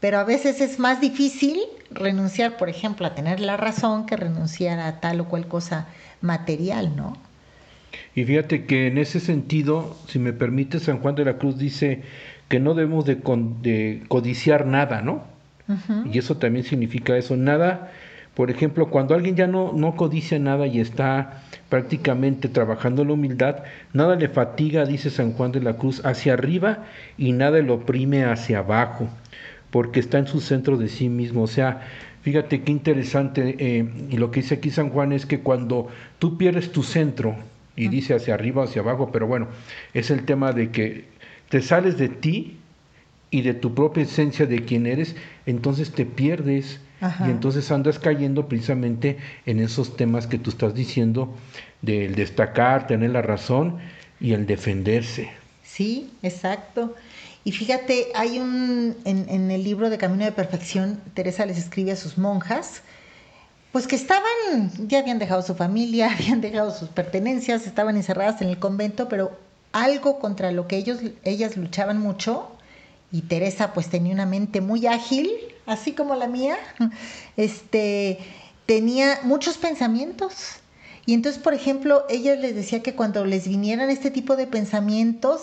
[0.00, 4.80] Pero a veces es más difícil renunciar, por ejemplo, a tener la razón que renunciar
[4.80, 5.86] a tal o cual cosa
[6.22, 7.18] material, ¿no?
[8.14, 12.00] Y fíjate que en ese sentido, si me permite, San Juan de la Cruz dice
[12.48, 13.20] que no debemos de,
[14.08, 15.24] codiciar nada, ¿no?
[16.10, 17.92] Y eso también significa eso, nada
[18.34, 23.64] por ejemplo, cuando alguien ya no, no codicia nada y está prácticamente trabajando la humildad,
[23.92, 26.84] nada le fatiga, dice San Juan de la Cruz, hacia arriba
[27.18, 29.08] y nada le oprime hacia abajo,
[29.70, 31.42] porque está en su centro de sí mismo.
[31.42, 31.82] O sea,
[32.22, 35.88] fíjate qué interesante, eh, y lo que dice aquí San Juan es que cuando
[36.18, 37.36] tú pierdes tu centro,
[37.76, 39.48] y dice hacia arriba, hacia abajo, pero bueno,
[39.94, 41.04] es el tema de que
[41.48, 42.58] te sales de ti
[43.30, 45.16] y de tu propia esencia de quién eres,
[45.46, 47.26] entonces te pierdes Ajá.
[47.26, 51.34] y entonces andas cayendo precisamente en esos temas que tú estás diciendo
[51.82, 53.78] del destacar, tener la razón
[54.20, 55.30] y el defenderse.
[55.64, 56.94] Sí, exacto.
[57.42, 61.92] Y fíjate, hay un, en, en el libro de Camino de Perfección, Teresa les escribe
[61.92, 62.82] a sus monjas,
[63.72, 68.48] pues que estaban, ya habían dejado su familia, habían dejado sus pertenencias, estaban encerradas en
[68.48, 69.38] el convento, pero
[69.72, 72.50] algo contra lo que ellos, ellas luchaban mucho,
[73.12, 75.30] y Teresa pues tenía una mente muy ágil,
[75.70, 76.58] así como la mía,
[77.36, 78.18] este,
[78.66, 80.56] tenía muchos pensamientos.
[81.06, 85.40] Y entonces, por ejemplo, ella les decía que cuando les vinieran este tipo de pensamientos,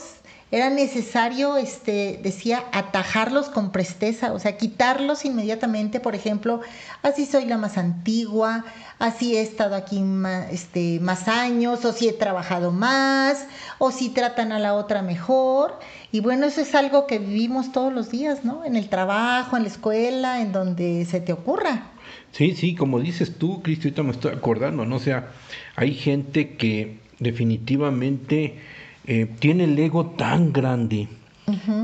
[0.50, 6.62] era necesario, este, decía, atajarlos con presteza, o sea, quitarlos inmediatamente, por ejemplo,
[7.04, 8.64] así soy la más antigua,
[8.98, 13.46] así he estado aquí más, este, más años, o si he trabajado más,
[13.78, 15.78] o si tratan a la otra mejor.
[16.12, 18.64] Y bueno, eso es algo que vivimos todos los días, ¿no?
[18.64, 21.92] En el trabajo, en la escuela, en donde se te ocurra.
[22.32, 24.96] Sí, sí, como dices tú, Cristo, ahorita me estoy acordando, ¿no?
[24.96, 25.32] O sea,
[25.76, 28.60] hay gente que definitivamente
[29.06, 31.08] eh, tiene el ego tan grande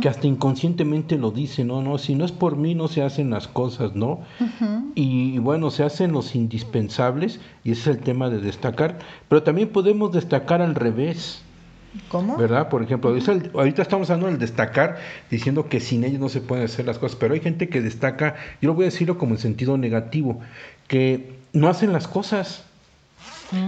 [0.01, 3.29] que hasta inconscientemente lo dice, no, no, si no es por mí no se hacen
[3.29, 4.19] las cosas, ¿no?
[4.93, 9.69] Y bueno, se hacen los indispensables y ese es el tema de destacar, pero también
[9.69, 11.42] podemos destacar al revés.
[12.09, 12.37] ¿Cómo?
[12.37, 12.69] ¿Verdad?
[12.69, 13.15] Por ejemplo,
[13.53, 14.97] ahorita estamos hablando del destacar,
[15.29, 18.35] diciendo que sin ellos no se pueden hacer las cosas, pero hay gente que destaca,
[18.61, 20.39] yo lo voy a decirlo como en sentido negativo,
[20.87, 22.65] que no hacen las cosas.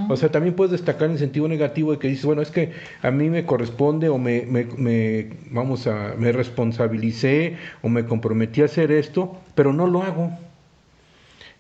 [0.10, 2.72] O sea, también puedes destacar en sentido negativo de que dices, bueno, es que
[3.04, 8.62] a mí me corresponde o me, me, me- vamos a, me responsabilicé o me comprometí
[8.64, 10.32] a hacer esto, pero no lo hago.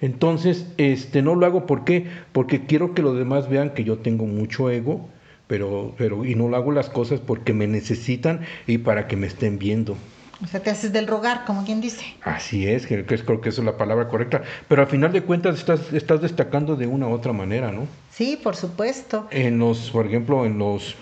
[0.01, 2.05] Entonces, este, no lo hago ¿por qué?
[2.31, 5.07] Porque quiero que los demás vean que yo tengo mucho ego,
[5.47, 9.27] pero, pero, y no lo hago las cosas porque me necesitan y para que me
[9.27, 9.95] estén viendo.
[10.43, 12.03] O sea, te haces del rogar, como quien dice.
[12.21, 14.43] Así es, que, que creo que esa es la palabra correcta.
[14.67, 17.87] Pero al final de cuentas estás, estás destacando de una u otra manera, ¿no?
[18.11, 19.27] Sí, por supuesto.
[19.31, 20.95] En los, por ejemplo, en los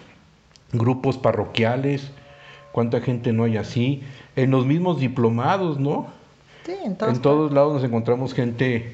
[0.71, 2.11] grupos parroquiales,
[2.71, 4.03] cuánta gente no hay así.
[4.35, 6.07] En los mismos diplomados, ¿no?
[6.65, 7.15] Sí, en todos.
[7.15, 8.93] en todos lados nos encontramos gente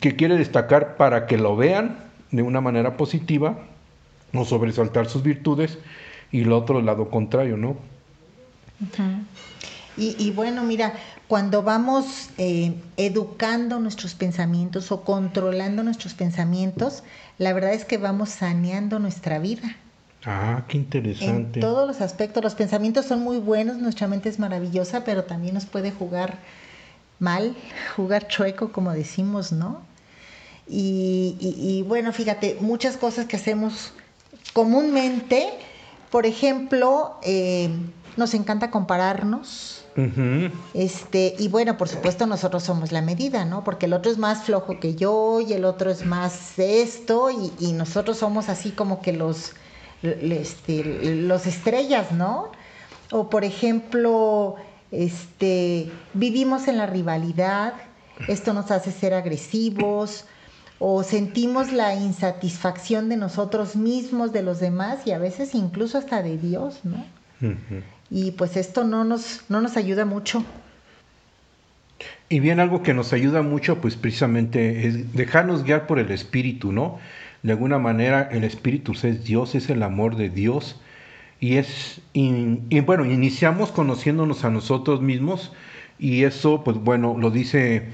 [0.00, 1.98] que quiere destacar para que lo vean
[2.30, 3.58] de una manera positiva
[4.34, 5.78] o sobresaltar sus virtudes
[6.30, 7.76] y el otro lado contrario, ¿no?
[9.96, 10.94] Y, y bueno, mira,
[11.26, 17.02] cuando vamos eh, educando nuestros pensamientos o controlando nuestros pensamientos,
[17.38, 19.76] la verdad es que vamos saneando nuestra vida.
[20.24, 21.60] Ah, qué En interesante.
[21.60, 25.66] todos los aspectos, los pensamientos son muy buenos, nuestra mente es maravillosa, pero también nos
[25.66, 26.38] puede jugar
[27.18, 27.56] mal,
[27.96, 29.80] jugar chueco, como decimos, ¿no?
[30.68, 33.92] Y, y- y, bueno, fíjate, muchas cosas que hacemos
[34.58, 35.50] comúnmente,
[36.10, 37.70] por ejemplo, eh,
[38.16, 39.84] nos encanta compararnos.
[40.74, 43.62] Este, y bueno, por supuesto nosotros somos la medida, ¿no?
[43.62, 47.52] Porque el otro es más flojo que yo y el otro es más esto y,
[47.60, 49.52] y nosotros somos así como que los,
[50.02, 52.50] este, los estrellas, ¿no?
[53.12, 54.56] O por ejemplo,
[54.90, 57.74] este, vivimos en la rivalidad,
[58.26, 60.24] esto nos hace ser agresivos
[60.78, 66.22] o sentimos la insatisfacción de nosotros mismos, de los demás y a veces incluso hasta
[66.22, 67.04] de Dios, ¿no?
[68.10, 70.44] Y pues esto no nos, no nos ayuda mucho.
[72.28, 76.72] Y bien, algo que nos ayuda mucho, pues precisamente es dejarnos guiar por el Espíritu,
[76.72, 76.98] ¿no?
[77.42, 80.80] De alguna manera, el Espíritu es Dios, es el amor de Dios.
[81.40, 85.52] Y es, y, y bueno, iniciamos conociéndonos a nosotros mismos.
[85.98, 87.88] Y eso, pues bueno, lo dice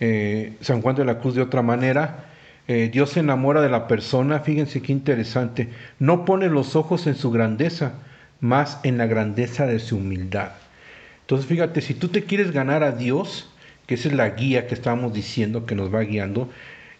[0.00, 2.27] eh, San Juan de la Cruz de otra manera.
[2.68, 5.70] Eh, Dios se enamora de la persona, fíjense qué interesante.
[5.98, 7.94] No pone los ojos en su grandeza,
[8.40, 10.52] más en la grandeza de su humildad.
[11.22, 13.50] Entonces, fíjate, si tú te quieres ganar a Dios,
[13.86, 16.50] que esa es la guía que estábamos diciendo que nos va guiando,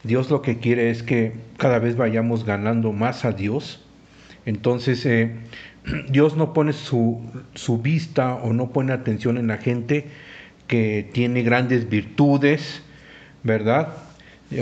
[0.05, 3.85] Dios lo que quiere es que cada vez vayamos ganando más a Dios.
[4.47, 5.37] Entonces, eh,
[6.09, 7.21] Dios no pone su,
[7.55, 10.07] su vista o no pone atención en la gente
[10.67, 12.83] que tiene grandes virtudes,
[13.43, 14.08] ¿verdad?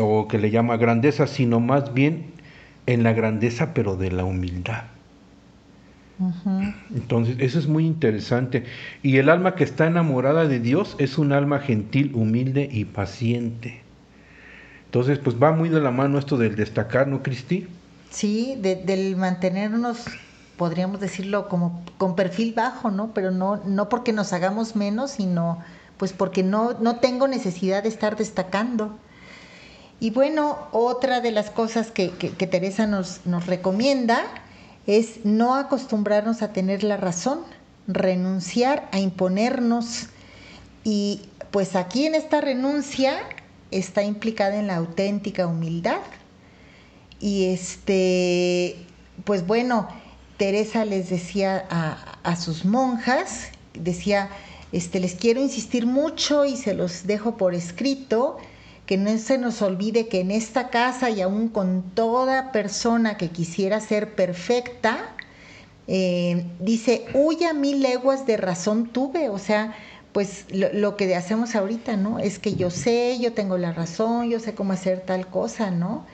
[0.01, 2.27] O que le llama grandeza, sino más bien
[2.87, 4.85] en la grandeza, pero de la humildad.
[6.95, 8.65] Entonces, eso es muy interesante.
[9.03, 13.83] Y el alma que está enamorada de Dios es un alma gentil, humilde y paciente.
[14.87, 17.67] Entonces, pues va muy de la mano esto del destacar, ¿no, Cristi?
[18.11, 20.05] Sí, de- del mantenernos,
[20.57, 23.13] podríamos decirlo, como con perfil bajo, ¿no?
[23.13, 25.59] Pero no, no porque nos hagamos menos, sino
[25.99, 28.99] pues porque no, no tengo necesidad de estar destacando.
[29.99, 34.25] Y bueno, otra de las cosas que, Teresa nos, nos recomienda
[34.87, 37.41] es no acostumbrarnos a tener la razón,
[37.89, 40.09] renunciar a imponernos.
[40.85, 43.19] Y pues aquí en esta renuncia
[43.71, 46.01] está implicada en la auténtica humildad.
[47.19, 48.77] Y este,
[49.25, 49.89] pues bueno,
[50.37, 54.29] Teresa les decía a, a sus monjas, decía,
[54.73, 58.37] este, les quiero insistir mucho y se los dejo por escrito,
[58.87, 63.31] que no se nos olvide que en esta casa y aún con toda persona que
[63.31, 65.13] quisiera ser perfecta,
[65.89, 69.75] eh, dice, huya mil leguas de razón tuve, o sea,
[70.13, 72.19] pues lo, lo, que hacemos ahorita, ¿no?
[72.19, 76.07] Es que yo sé, yo tengo la razón, yo sé cómo hacer tal cosa, ¿no?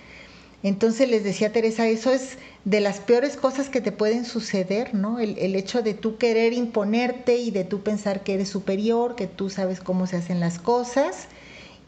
[0.63, 5.19] Entonces les decía Teresa, eso es de las peores cosas que te pueden suceder, ¿no?
[5.19, 9.27] El, el, hecho de tú querer imponerte y de tú pensar que eres superior, que
[9.27, 11.29] tú sabes cómo se hacen las cosas.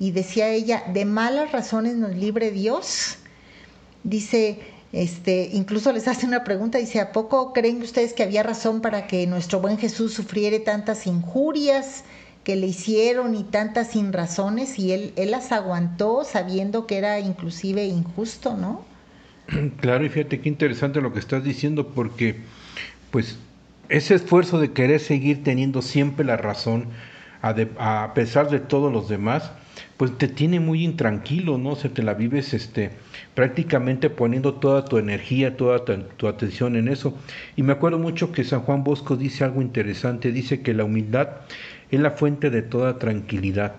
[0.04, 3.16] Y decía ella, de malas razones nos libre Dios.
[4.02, 4.58] Dice,
[4.92, 9.06] este, incluso les hace una pregunta, dice, ¿a poco creen ustedes que había razón para
[9.06, 12.04] que nuestro buen Jesús sufriere tantas injurias
[12.42, 17.18] que le hicieron y tantas sin razones y él, él las aguantó sabiendo que era
[17.18, 18.84] inclusive injusto, ¿no?
[19.80, 22.40] Claro, y fíjate qué interesante lo que estás diciendo, porque
[23.10, 23.38] pues
[23.88, 26.88] ese esfuerzo de querer seguir teniendo siempre la razón,
[27.40, 29.50] a pesar de todos los demás,
[29.96, 31.70] pues te tiene muy intranquilo, ¿no?
[31.70, 32.90] O sea, te la vives este,
[33.34, 37.16] prácticamente poniendo toda tu energía, toda tu, tu, atención en eso.
[37.56, 41.28] Y me acuerdo mucho que San Juan Bosco dice algo interesante, dice que la humildad
[41.90, 43.76] es la fuente de toda tranquilidad.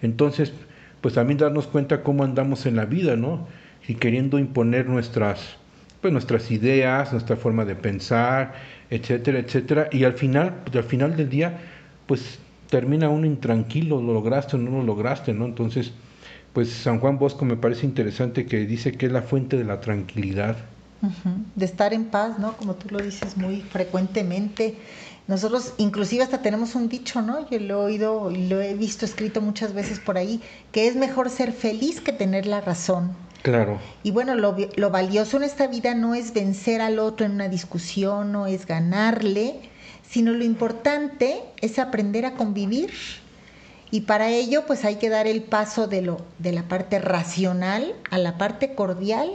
[0.00, 0.52] Entonces,
[1.00, 3.46] pues también darnos cuenta cómo andamos en la vida, ¿no?
[3.86, 5.56] y queriendo imponer nuestras,
[6.00, 8.54] pues nuestras ideas, nuestra forma de pensar,
[8.90, 11.58] etcétera, etcétera, y al final, pues al final del día,
[12.06, 12.38] pues
[12.72, 15.44] termina uno intranquilo, lo lograste o no lo lograste, ¿no?
[15.44, 15.92] Entonces,
[16.54, 19.78] pues San Juan Bosco me parece interesante que dice que es la fuente de la
[19.80, 20.56] tranquilidad.
[21.02, 21.44] Uh -huh.
[21.54, 22.56] De estar en paz, ¿no?
[22.56, 24.76] Como tú lo dices muy frecuentemente.
[25.28, 27.46] Nosotros inclusive hasta tenemos un dicho, ¿no?
[27.50, 30.40] Yo lo he oído y lo he visto escrito muchas veces por ahí,
[30.72, 33.10] que es mejor ser feliz que tener la razón.
[33.42, 33.78] Claro.
[34.02, 37.50] Y bueno, lo, lo, valioso en esta vida no es vencer al otro en una
[37.50, 39.60] discusión, no es ganarle,
[40.12, 42.92] sino lo importante es aprender a convivir.
[43.90, 47.94] Y para ello, pues hay que dar el paso de, lo, de la parte racional
[48.10, 49.30] a la parte cordial.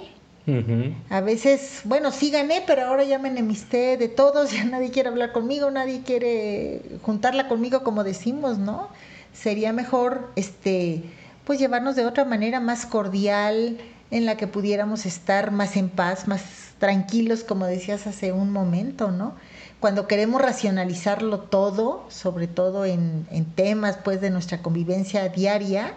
[0.46, 0.96] Uh -huh.
[1.10, 5.10] A veces, bueno, sí gané, pero ahora ya me enemisté de todos, ya nadie quiere
[5.10, 8.90] hablar conmigo, nadie quiere juntarla conmigo como decimos, ¿no?
[9.34, 11.02] Sería mejor, este,
[11.44, 13.80] pues llevarnos de otra manera más cordial,
[14.12, 16.44] en la que pudiéramos estar más en paz, más
[16.78, 19.34] tranquilos, como decías hace un momento, ¿no?
[19.80, 25.94] Cuando queremos racionalizarlo todo, sobre todo en, en temas pues de nuestra convivencia diaria,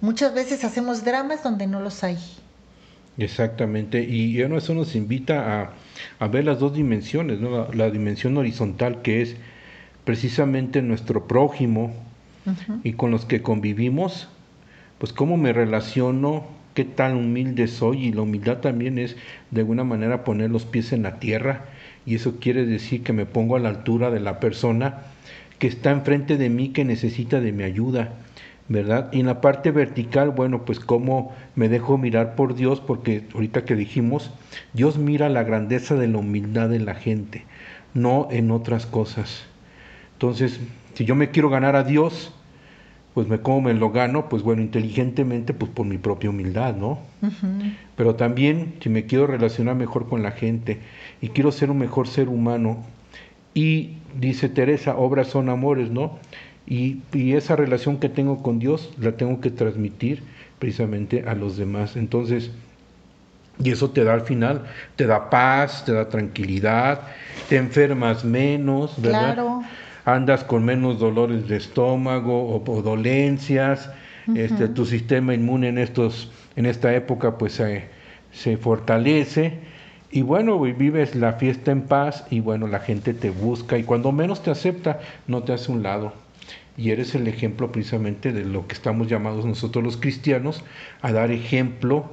[0.00, 2.18] muchas veces hacemos dramas donde no los hay.
[3.18, 5.70] Exactamente, y bueno, eso nos invita a,
[6.18, 7.50] a ver las dos dimensiones, ¿no?
[7.50, 9.36] la, la, dimensión horizontal que es
[10.04, 11.94] precisamente nuestro prójimo
[12.46, 12.80] uh -huh.
[12.82, 14.28] y con los que convivimos,
[14.98, 19.16] pues cómo me relaciono qué tan humilde soy y la humildad también es
[19.50, 21.66] de alguna manera poner los pies en la tierra
[22.06, 25.02] y eso quiere decir que me pongo a la altura de la persona
[25.58, 28.14] que está enfrente de mí que necesita de mi ayuda,
[28.68, 29.10] ¿verdad?
[29.12, 33.64] Y en la parte vertical, bueno, pues cómo me dejo mirar por Dios, porque ahorita
[33.64, 34.32] que dijimos,
[34.72, 37.44] Dios mira la grandeza de la humildad de la gente,
[37.94, 39.44] no en otras cosas.
[40.14, 40.60] Entonces,
[40.94, 42.32] si yo me quiero ganar a Dios,
[43.14, 46.98] pues me como me lo gano, pues bueno, inteligentemente, pues por mi propia humildad, ¿no?
[47.20, 47.76] Uh -huh.
[47.94, 50.80] Pero también, si me quiero relacionar mejor con la gente
[51.22, 52.84] y quiero ser un mejor ser humano,
[53.54, 56.18] y dice Teresa, obras son amores, ¿no?
[56.66, 60.22] Y, y esa relación que tengo con Dios la tengo que transmitir
[60.58, 61.96] precisamente a los demás.
[61.96, 62.50] Entonces,
[63.62, 64.64] y eso te da al final,
[64.96, 67.00] te da paz, te da tranquilidad,
[67.48, 69.34] te enfermas menos, ¿verdad?
[69.34, 69.62] Claro
[70.04, 73.90] andas con menos dolores de estómago o, o dolencias,
[74.26, 74.38] uh -huh.
[74.38, 77.84] este, tu sistema inmune en, estos, en esta época pues se,
[78.32, 79.58] se fortalece
[80.12, 84.12] y bueno, vives la fiesta en paz y bueno, la gente te busca y cuando
[84.12, 86.12] menos te acepta no te hace un lado.
[86.76, 90.64] Y eres el ejemplo precisamente de lo que estamos llamados nosotros los cristianos
[91.00, 92.10] a dar ejemplo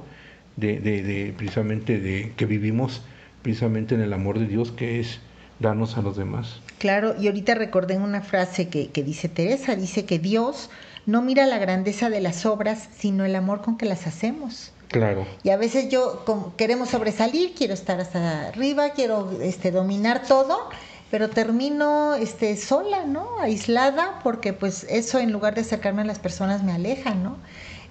[0.56, 3.02] de, precisamente de que vivimos
[3.42, 5.20] precisamente en el amor de Dios que es
[5.58, 6.60] darnos a los demás.
[6.78, 10.70] Claro, y ahorita recordé una frase que, dice Teresa, dice que Dios
[11.04, 14.72] no mira la grandeza de las obras, sino el amor con que las hacemos.
[14.90, 15.24] Claro.
[15.44, 16.24] Y a veces yo
[16.56, 20.68] queremos sobresalir, quiero estar hasta arriba, quiero este, dominar todo,
[21.12, 23.38] pero termino este, sola, ¿no?
[23.40, 27.36] Aislada, porque pues eso en lugar de acercarme a las personas me aleja, ¿no?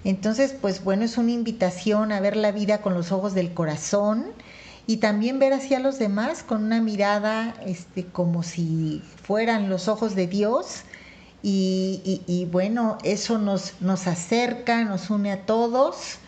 [0.04, 4.26] Entonces, pues bueno, es una invitación a ver la vida con los ojos del corazón
[4.86, 10.14] y también ver hacia los demás con una mirada este, como si fueran los ojos
[10.14, 10.82] de Dios.
[11.42, 16.18] Y, bueno, eso nos, nos acerca, nos une a todos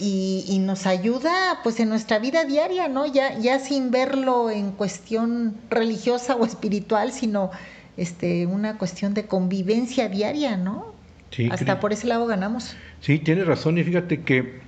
[0.00, 3.06] y, nos ayuda pues en nuestra vida diaria, ¿no?
[3.06, 7.50] Ya, ya sin verlo en cuestión religiosa o espiritual, sino
[7.96, 10.94] este, una cuestión de convivencia diaria, ¿no?
[11.30, 12.74] Sí, Hasta por ese lado ganamos.
[13.00, 14.60] Sí, tienes razón y fíjate que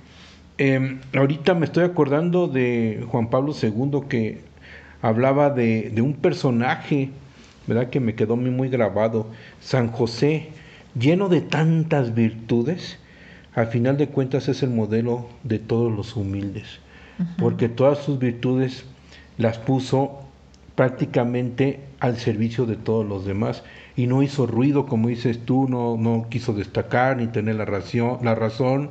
[0.59, 4.41] Em, ahorita me estoy acordando de Juan Pablo II que
[5.01, 7.09] hablaba de, un personaje,
[7.65, 7.89] ¿verdad?
[7.89, 9.27] Que me quedó muy, grabado,
[9.59, 10.49] San José,
[10.97, 12.99] lleno de tantas virtudes,
[13.55, 16.79] al final de cuentas es el modelo de todos los humildes,
[17.37, 18.85] porque todas sus virtudes
[19.37, 20.23] las puso
[20.75, 23.63] prácticamente al servicio de todos los demás
[23.95, 28.17] y no hizo ruido, como dices tú, no, no quiso destacar, ni tener la, razón,
[28.23, 28.89] la razón,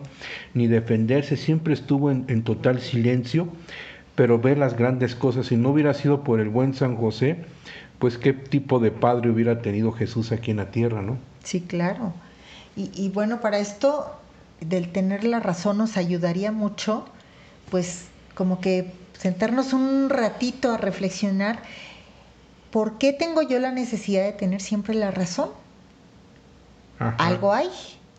[0.54, 3.48] ni defenderse, siempre estuvo en, en, total silencio,
[4.14, 7.38] pero ver las grandes cosas, si no hubiera sido por el buen San José,
[7.98, 11.18] pues qué tipo de padre hubiera tenido Jesús aquí en la tierra, ¿no?
[11.42, 12.12] Sí, claro.
[12.76, 14.21] Y, y bueno, para esto
[14.66, 17.06] del tener la razón nos ayudaría mucho,
[17.70, 21.62] pues como que sentarnos un ratito a reflexionar
[22.72, 25.50] ¿por qué tengo yo la necesidad de tener siempre la razón?
[26.98, 27.68] Algo hay.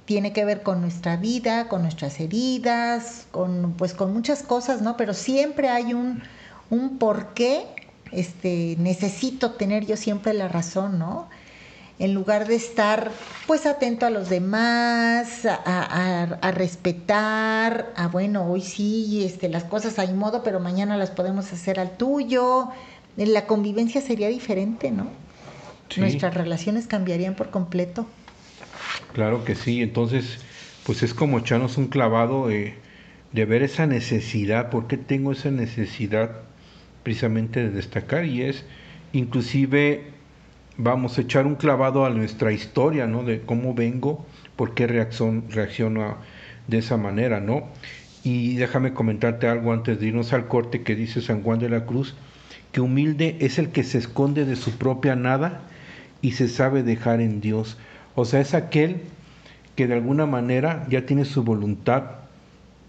[0.05, 4.95] Tiene que ver con nuestra vida, con nuestras heridas, con, pues con muchas cosas, ¿no?
[4.95, 6.21] Pero siempre hay un,
[6.69, 7.65] un por qué
[8.11, 11.29] este, necesito tener yo siempre la razón, ¿no?
[11.99, 13.11] En lugar de estar
[13.47, 20.13] pues atento a los demás, a, respetar, a bueno, hoy sí, este, las cosas hay
[20.13, 22.69] modo, pero mañana las podemos hacer al tuyo,
[23.15, 25.07] la convivencia sería diferente, ¿no?
[25.97, 28.07] Nuestras relaciones cambiarían por completo.
[29.13, 30.39] Claro que sí, entonces,
[30.85, 32.75] pues es como echarnos un clavado de
[33.33, 36.31] ver esa necesidad, ¿por qué tengo esa necesidad
[37.03, 38.25] precisamente de destacar?
[38.25, 38.63] Y es,
[39.11, 40.13] inclusive,
[40.77, 43.23] vamos a echar un clavado a nuestra historia, ¿no?
[43.23, 46.17] De cómo vengo, por qué reacción, reacciono
[46.67, 47.69] de esa manera, ¿no?
[48.23, 51.85] Y déjame comentarte algo antes de irnos al corte que dice San Juan de la
[51.85, 52.15] Cruz,
[52.71, 55.61] que humilde es el que se esconde de su propia nada
[56.21, 57.77] y se sabe dejar en Dios.
[58.15, 59.01] O sea, es aquel
[59.75, 62.03] que de alguna manera ya tiene su voluntad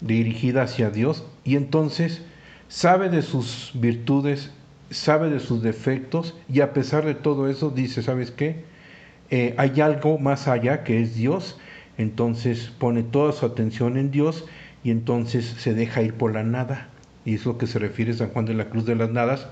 [0.01, 2.21] dirigida hacia Dios y entonces
[2.67, 4.51] sabe de sus virtudes,
[4.95, 8.63] sabe de sus defectos y a pesar de todo eso dice, ¿sabes qué?
[9.29, 11.59] Eh, hay algo más allá que es Dios,
[11.97, 14.45] entonces pone toda su atención en Dios
[14.83, 16.89] y entonces se deja ir por la nada.
[17.25, 19.47] Y es lo que se refiere San Juan de la Cruz de las Nadas,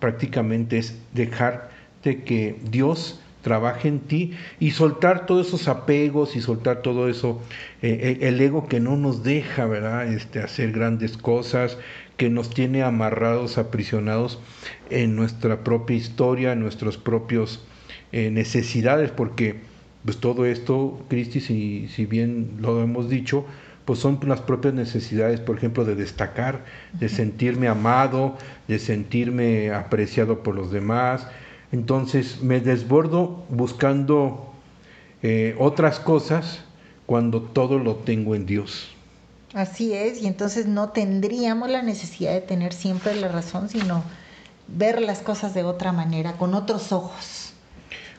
[0.00, 1.70] prácticamente es dejar
[2.02, 7.40] de que Dios trabaje en ti y soltar todos esos apegos y soltar todo eso,
[7.82, 10.12] eh, eh, el ego que no nos deja, ¿verdad?
[10.12, 11.76] Este, hacer grandes cosas,
[12.16, 14.38] que nos tiene amarrados, aprisionados
[14.90, 17.60] en nuestra propia historia, en nuestras propias
[18.12, 19.60] eh, necesidades, porque
[20.04, 23.44] pues todo esto, Cristi, si, si bien lo hemos dicho,
[23.84, 28.36] pues son las propias necesidades, por ejemplo, de destacar, de sentirme amado,
[28.68, 31.26] de sentirme apreciado por los demás.
[31.72, 34.52] Entonces me desbordo buscando
[35.22, 36.64] eh, otras cosas
[37.06, 38.91] cuando todo lo tengo en Dios.
[39.54, 44.02] Así es, y entonces no tendríamos la necesidad de tener siempre la razón, sino
[44.66, 47.52] ver las cosas de otra manera, con otros ojos.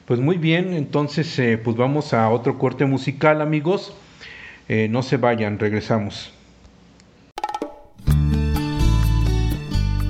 [0.05, 3.93] Pues muy bien, entonces eh, pues vamos a otro corte musical, amigos.
[4.67, 6.31] Eh, no se vayan, regresamos.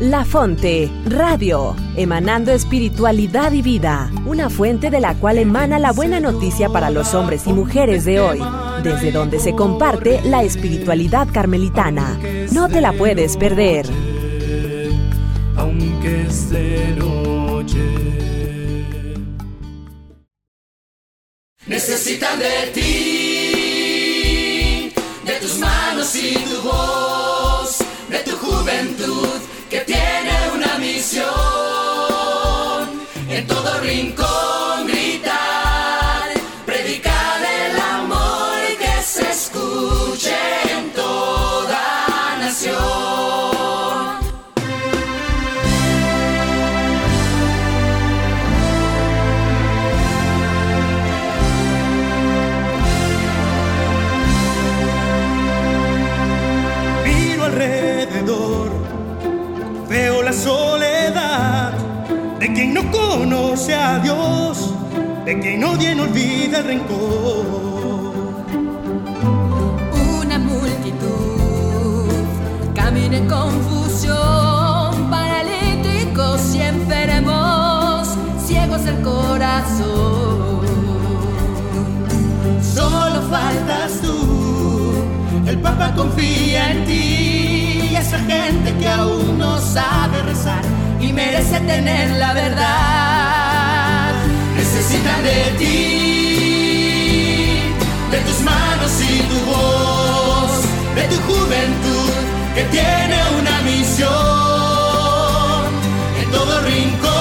[0.03, 6.19] La Fonte, radio, emanando espiritualidad y vida, una fuente de la cual emana la buena
[6.19, 8.43] noticia para los hombres y mujeres de hoy,
[8.83, 12.19] desde donde se comparte la espiritualidad carmelitana.
[12.51, 13.85] No te la puedes perder.
[15.55, 16.27] Aunque
[16.97, 17.79] noche.
[21.65, 22.81] Necesitan de ti
[25.25, 27.77] y tu voz,
[28.09, 29.52] de tu juventud
[63.99, 64.73] Dios,
[65.25, 67.45] de quien odia no olvida el rencor.
[70.19, 72.09] Una multitud
[72.73, 78.09] camina en confusión, paralíticos y enfermos,
[78.45, 80.61] ciegos del corazón.
[82.61, 84.93] Solo faltas tú,
[85.45, 90.63] el Papa confía en ti y esa gente que aún no sabe rezar
[90.99, 93.32] y merece tener la verdad.
[94.93, 95.73] De ti,
[98.11, 100.51] de tus manos y tu voz,
[100.95, 102.11] de tu juventud
[102.53, 104.11] que tiene una misión.
[106.21, 107.12] En todo rincón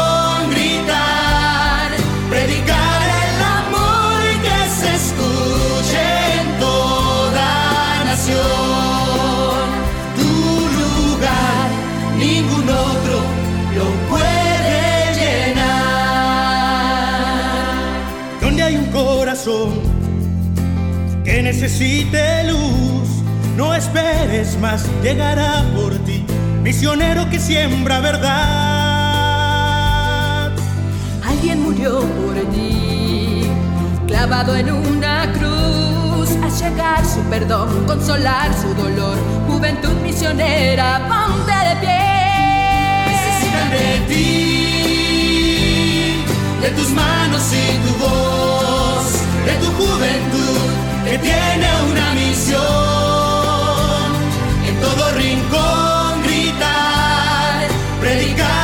[21.63, 23.09] necesite luz,
[23.57, 26.27] no esperes más, llegará por ti,
[26.61, 28.33] misionero que siembra verdad.
[31.25, 33.47] Alguien murió por ti,
[34.09, 39.17] clavado en una cruz, a llegar su perdón, consolar su dolor.
[39.47, 42.01] Juventud misionera, ponte de pie.
[43.07, 44.25] Necesitan de ti,
[46.61, 49.13] de tus manos y tu voz,
[49.47, 50.62] de tu juventud
[51.13, 52.61] que tiene una misión.
[54.67, 57.69] En todo rincón gritar,
[58.01, 58.62] predicar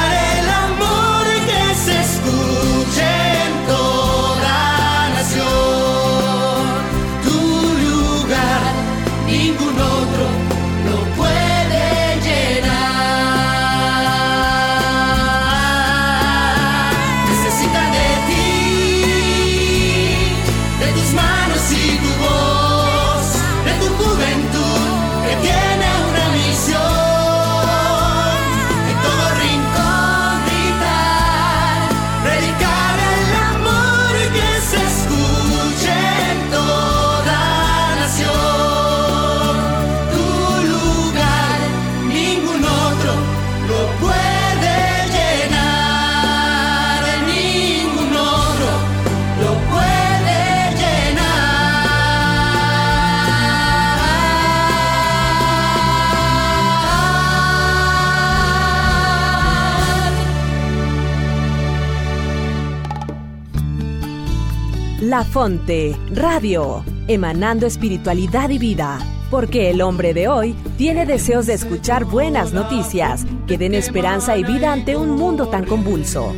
[65.09, 68.99] La Fonte, Radio, emanando espiritualidad y vida.
[69.31, 74.45] Porque el hombre de hoy tiene deseos de escuchar buenas noticias que den esperanza y
[74.45, 76.35] vida ante un mundo tan convulso.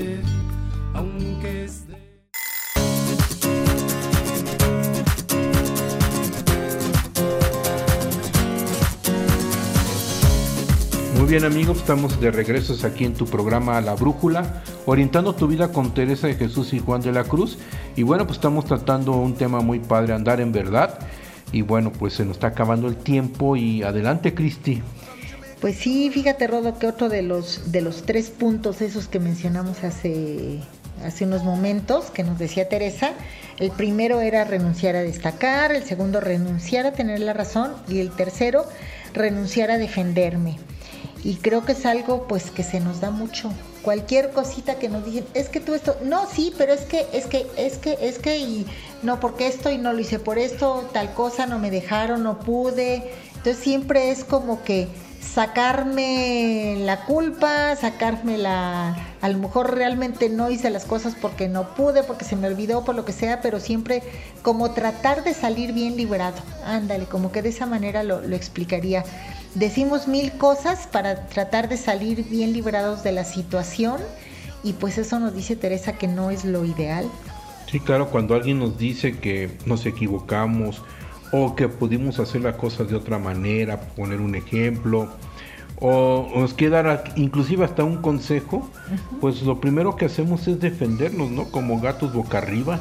[11.31, 15.95] Bien amigos, estamos de regreso aquí en tu programa La Brújula, orientando tu vida con
[15.95, 17.57] Teresa de Jesús y Juan de la Cruz.
[17.95, 20.99] Y bueno, pues estamos tratando un tema muy padre, andar en verdad.
[21.53, 24.83] Y bueno, pues se nos está acabando el tiempo y adelante Cristi.
[25.61, 29.85] Pues sí, fíjate Rodo que otro de los de los tres puntos esos que mencionamos
[29.85, 30.59] hace
[31.05, 33.13] hace unos momentos que nos decía Teresa,
[33.59, 38.11] el primero era renunciar a destacar, el segundo renunciar a tener la razón y el
[38.11, 38.65] tercero
[39.15, 40.59] renunciar a defenderme.
[41.23, 43.53] Y creo que es algo pues que se nos da mucho.
[43.83, 47.27] Cualquier cosita que nos dicen, es que tú esto, no, sí, pero es que, es
[47.27, 48.67] que, es que, es que, y
[49.03, 52.41] no porque esto y no lo hice por esto, tal cosa, no me dejaron, no
[52.41, 53.13] pude.
[53.37, 54.89] Entonces siempre es como que
[55.21, 58.97] sacarme la culpa, sacarme la...
[59.21, 62.85] A lo mejor realmente no hice las cosas porque no pude, porque se me olvidó,
[62.85, 64.03] por lo que sea, pero siempre
[64.43, 66.39] como tratar de salir bien liberado.
[66.65, 69.05] Ándale, como que de esa manera lo, explicaría.
[69.55, 74.01] Decimos mil cosas para tratar de salir bien liberados de la situación
[74.63, 77.09] y pues eso nos dice Teresa que no es lo ideal.
[77.71, 80.83] Sí, claro, cuando alguien nos dice que nos equivocamos
[81.33, 85.09] o que pudimos hacer las cosas de otra manera, poner un ejemplo,
[85.81, 88.69] o nos queda inclusive hasta un consejo,
[89.21, 91.45] pues lo primero que hacemos es defendernos, ¿no?
[91.51, 92.81] Como gatos boca arriba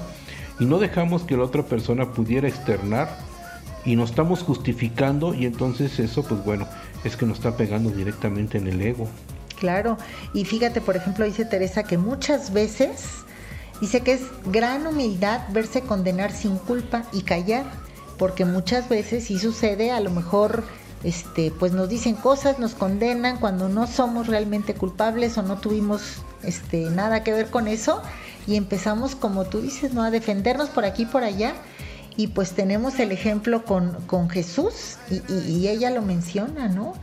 [0.60, 3.10] y no dejamos que la otra persona pudiera externar
[3.86, 6.68] y nos estamos justificando y entonces eso pues bueno,
[7.04, 9.08] es que nos está pegando directamente en el ego.
[9.58, 9.98] Claro,
[10.34, 13.24] y fíjate, por ejemplo, dice Teresa que muchas veces
[13.80, 17.66] dice que es gran humildad verse condenar sin culpa y callar,
[18.20, 20.64] porque muchas veces sí sucede, a lo mejor
[21.04, 26.18] este pues nos dicen cosas, nos condenan cuando no somos realmente culpables o no tuvimos
[26.44, 28.04] este nada que ver con eso
[28.46, 30.04] y empezamos como tú dices, ¿no?
[30.04, 31.54] a defendernos por aquí y por allá
[32.18, 36.94] y pues tenemos el ejemplo con, con Jesús y, y, y, ella lo menciona, ¿no?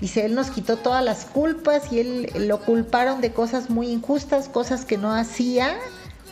[0.00, 4.48] Dice, Él nos quitó todas las culpas y Él lo culparon de cosas muy injustas,
[4.48, 5.76] cosas que no hacía.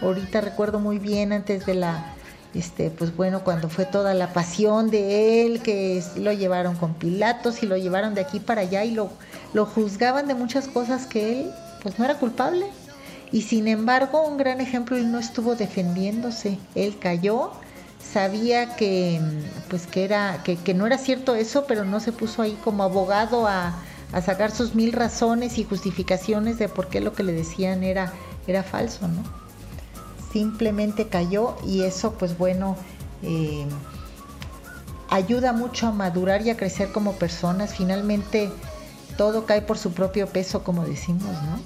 [0.00, 2.14] Ahorita recuerdo muy bien antes de la,
[2.54, 7.62] este, pues bueno, cuando fue toda la pasión de Él, que lo llevaron con Pilatos
[7.62, 9.10] y lo llevaron de aquí para allá y lo,
[9.52, 11.50] lo juzgaban de muchas cosas que Él,
[11.82, 12.66] pues no era culpable.
[13.32, 16.58] Y sin embargo, un gran ejemplo, Él no estuvo defendiéndose.
[16.74, 17.52] Él cayó,
[18.12, 19.20] sabía que
[19.68, 22.82] pues que era que, que, no era cierto eso pero no se puso ahí como
[22.82, 23.74] abogado a,
[24.12, 28.12] a, sacar sus mil razones y justificaciones de por qué lo que le decían era
[28.46, 29.22] era falso no
[30.32, 32.76] simplemente cayó y eso pues bueno
[33.22, 33.66] eh,
[35.08, 38.50] ayuda mucho a madurar y a crecer como personas finalmente
[39.16, 41.60] todo cae por su propio peso como decimos no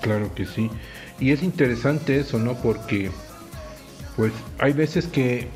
[0.00, 0.70] claro que sí
[1.18, 3.10] y es interesante eso no porque
[4.16, 5.48] pues hay veces que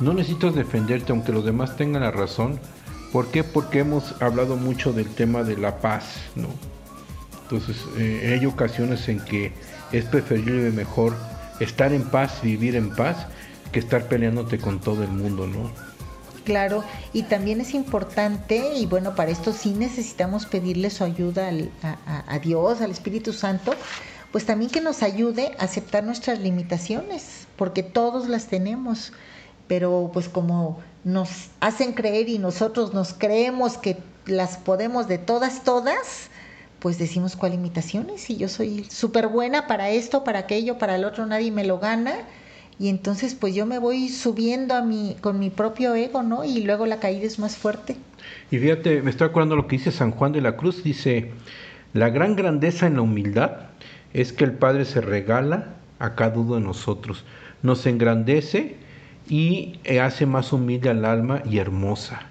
[0.00, 2.58] no necesitas defenderte aunque los demás tengan la razón.
[3.12, 3.44] ¿Por qué?
[3.44, 6.48] Porque hemos hablado mucho del tema de la paz, ¿no?
[7.42, 9.52] Entonces eh, hay ocasiones en que
[9.92, 11.14] es preferible mejor
[11.64, 13.26] estar en paz, vivir en paz,
[13.72, 15.70] que estar peleándote con todo el mundo, ¿no?
[16.44, 16.82] Claro,
[17.12, 22.24] y también es importante, y bueno, para esto sí necesitamos pedirle su ayuda al, a,
[22.26, 23.74] a Dios, al Espíritu Santo,
[24.32, 29.12] pues también que nos ayude a aceptar nuestras limitaciones, porque todos las tenemos,
[29.68, 35.62] pero pues como nos hacen creer y nosotros nos creemos que las podemos de todas,
[35.62, 36.30] todas,
[36.82, 41.04] pues decimos cuál limitaciones, y yo soy súper buena para esto, para aquello, para el
[41.04, 42.12] otro, nadie me lo gana,
[42.76, 46.42] y entonces pues yo me voy subiendo a mi, con mi propio ego, ¿no?
[46.42, 47.96] Y luego la caída es más fuerte.
[48.50, 51.30] Y fíjate, me estoy acordando lo que dice San Juan de la Cruz, dice,
[51.92, 53.52] la gran grandeza en la humildad
[54.12, 57.24] es que el Padre se regala a cada uno de nosotros,
[57.62, 58.74] nos engrandece
[59.28, 62.22] y hace más humilde al alma y hermosa.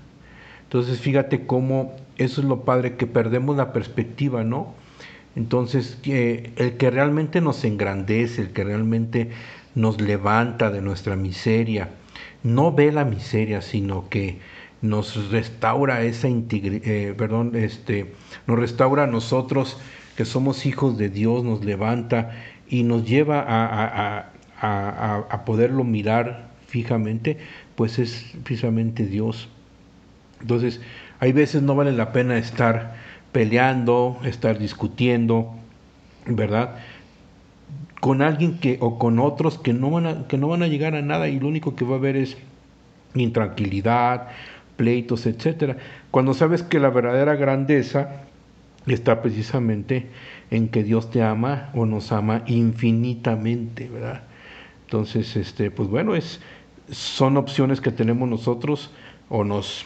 [0.63, 4.73] Entonces fíjate cómo eso es lo padre, que perdemos la perspectiva, ¿no?
[5.35, 9.29] Entonces el que realmente nos engrandece, el que realmente
[9.75, 11.89] nos levanta de nuestra miseria,
[12.43, 14.39] no ve la miseria, sino que
[14.81, 18.13] nos restaura esa integridad, eh, perdón, este,
[18.47, 19.79] nos restaura a nosotros
[20.17, 22.31] que somos hijos de Dios, nos levanta
[22.67, 27.37] y nos lleva a, a, poderlo mirar fijamente,
[27.75, 29.49] pues es precisamente Dios.
[30.41, 30.81] Entonces,
[31.21, 32.95] hay veces no vale la pena estar
[33.31, 35.53] peleando, estar discutiendo,
[36.25, 36.77] ¿verdad?
[37.99, 40.95] Con alguien que o con otros que no van a, que no van a llegar
[40.95, 42.37] a nada y lo único que va a haber es
[43.13, 44.29] intranquilidad,
[44.77, 45.77] pleitos, etcétera.
[46.09, 48.23] Cuando sabes que la verdadera grandeza
[48.87, 50.07] está precisamente
[50.49, 54.23] en que Dios te ama o nos ama infinitamente, ¿verdad?
[54.85, 56.41] Entonces, este, pues bueno, es,
[56.89, 58.89] son opciones que tenemos nosotros
[59.29, 59.85] o nos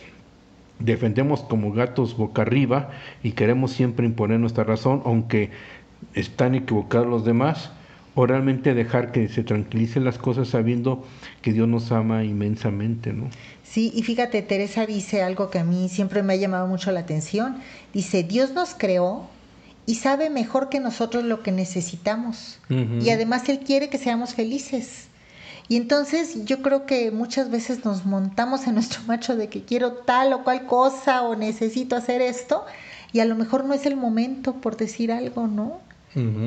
[0.80, 2.92] defendemos como gatos boca arriba
[3.24, 5.52] y queremos siempre imponer nuestra razón, aunque
[6.14, 7.72] están equivocados los demás,
[8.16, 11.06] o realmente dejar que se tranquilicen las cosas sabiendo
[11.42, 13.30] que Dios nos ama inmensamente, ¿no?
[13.64, 17.02] Sí, y fíjate, Teresa dice algo que a mí siempre me ha llamado mucho la
[17.02, 17.58] atención.
[17.94, 19.28] Dice, Dios nos creó
[19.86, 22.60] y sabe mejor que nosotros lo que necesitamos.
[22.70, 25.10] Y además Él quiere que seamos felices.
[25.68, 29.94] Y entonces yo creo que muchas veces nos montamos en nuestro macho de que quiero
[29.94, 32.66] tal o cual cosa o necesito hacer esto
[33.12, 35.80] y a lo mejor no es el momento por decir algo, ¿no?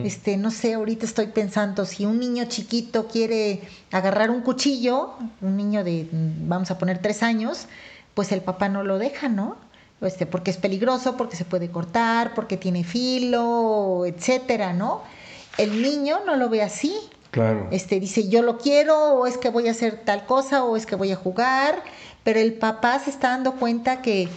[0.04, 3.60] Este, no sé, ahorita estoy pensando, si un niño chiquito quiere
[3.92, 5.12] agarrar un cuchillo,
[5.42, 7.66] un niño de, vamos a poner tres años,
[8.14, 9.56] pues el papá no lo deja, ¿no?
[10.00, 15.02] Este, porque es peligroso, porque se puede cortar, porque tiene filo, etcétera, ¿no?
[15.58, 16.94] El niño no lo ve así.
[17.30, 17.68] Claro.
[17.70, 20.86] Este dice, yo lo quiero, o es que voy a hacer tal cosa, o es
[20.86, 21.82] que voy a jugar,
[22.24, 24.28] pero el papá se está dando cuenta que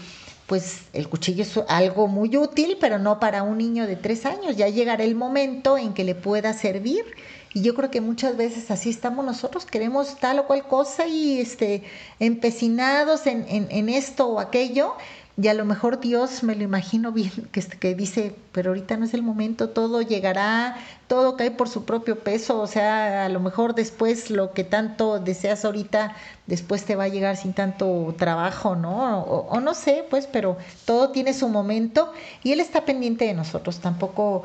[0.51, 4.57] pues el cuchillo es algo muy útil, pero no para un niño de tres años.
[4.57, 7.05] Ya llegará el momento en que le pueda servir.
[7.53, 11.39] Y yo creo que muchas veces así estamos nosotros, queremos tal o cual cosa y
[11.39, 11.83] este,
[12.19, 14.95] empecinados en, en, en esto o aquello,
[15.37, 19.05] y a lo mejor Dios, me lo imagino bien, que, que dice, pero ahorita no
[19.05, 20.77] es el momento, todo llegará,
[21.07, 25.19] todo cae por su propio peso, o sea, a lo mejor después lo que tanto
[25.19, 26.15] deseas ahorita,
[26.47, 29.21] después te va a llegar sin tanto trabajo, ¿no?
[29.21, 32.11] O, o no sé, pues, pero todo tiene su momento
[32.43, 34.43] y Él está pendiente de nosotros, tampoco,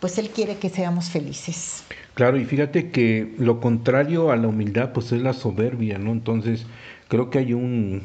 [0.00, 1.84] pues Él quiere que seamos felices.
[2.14, 6.12] Claro, y fíjate que lo contrario a la humildad, pues es la soberbia, ¿no?
[6.12, 6.66] Entonces,
[7.08, 8.02] creo que hay un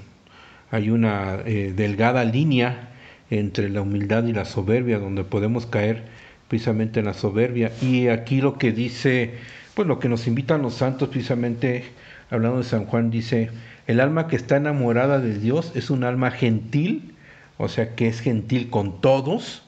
[0.72, 2.89] hay una eh, delgada línea
[3.30, 6.03] entre la humildad y la soberbia, donde podemos caer
[6.47, 7.72] precisamente en la soberbia.
[7.82, 9.36] Y aquí lo que dice,
[9.74, 11.86] pues lo que nos invitan los santos, precisamente
[12.30, 13.49] hablando de San Juan, dice,
[13.88, 17.13] el alma que está enamorada de Dios es un alma gentil,
[17.57, 19.63] o sea que es gentil con todos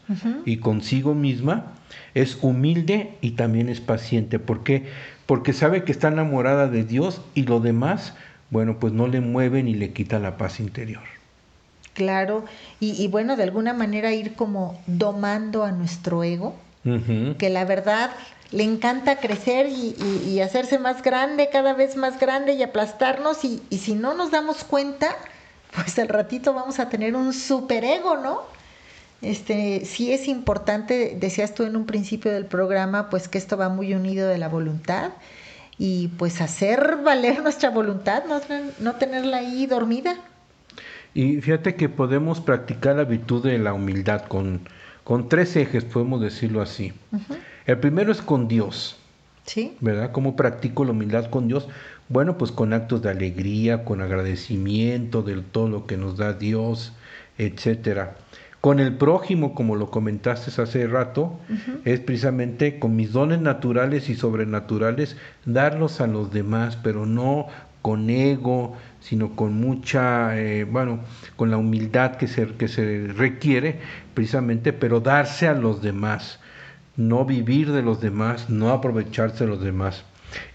[0.46, 1.74] y consigo misma,
[2.14, 4.40] es humilde y también es paciente.
[4.40, 4.86] ¿Por qué?
[5.26, 8.16] Porque sabe que está enamorada de Dios y lo demás,
[8.50, 11.04] bueno, pues no le mueve ni le quita la paz interior.
[11.94, 12.46] Claro,
[12.80, 16.56] y, bueno, de alguna manera ir como domando a nuestro ego,
[17.38, 18.12] que la verdad
[18.52, 23.80] le encanta crecer y, hacerse más grande, cada vez más grande y aplastarnos y, y
[23.80, 25.14] si no nos damos cuenta,
[25.76, 28.44] pues al ratito vamos a tener un superego, ¿no?
[29.22, 33.68] Este, sí es importante, decías tú en un principio del programa, pues que esto va
[33.68, 35.12] muy unido de la voluntad
[35.80, 38.42] y pues hacer valer nuestra voluntad, no,
[38.80, 40.18] no tenerla ahí dormida.
[41.14, 44.68] Y fíjate que podemos practicar la virtud de la humildad con,
[45.06, 46.94] con tres ejes, podemos decirlo así.
[47.66, 48.98] El primero es con Dios.
[49.46, 49.76] ¿Sí?
[49.80, 50.12] ¿Verdad?
[50.12, 51.68] ¿Cómo practico la humildad con Dios?
[52.10, 56.94] Bueno, pues con actos de alegría, con agradecimiento de todo lo que nos da Dios,
[57.40, 58.16] etcétera.
[58.62, 61.40] Con el prójimo, como lo comentaste hace rato,
[61.86, 67.48] es precisamente con mis dones naturales y sobrenaturales darlos a los demás, pero no
[67.82, 71.00] con ego, sino con mucha, eh, bueno,
[71.38, 73.80] con la humildad que se, que se requiere
[74.14, 76.42] precisamente, pero darse a los demás,
[76.98, 80.04] no vivir de los demás, no aprovecharse de los demás.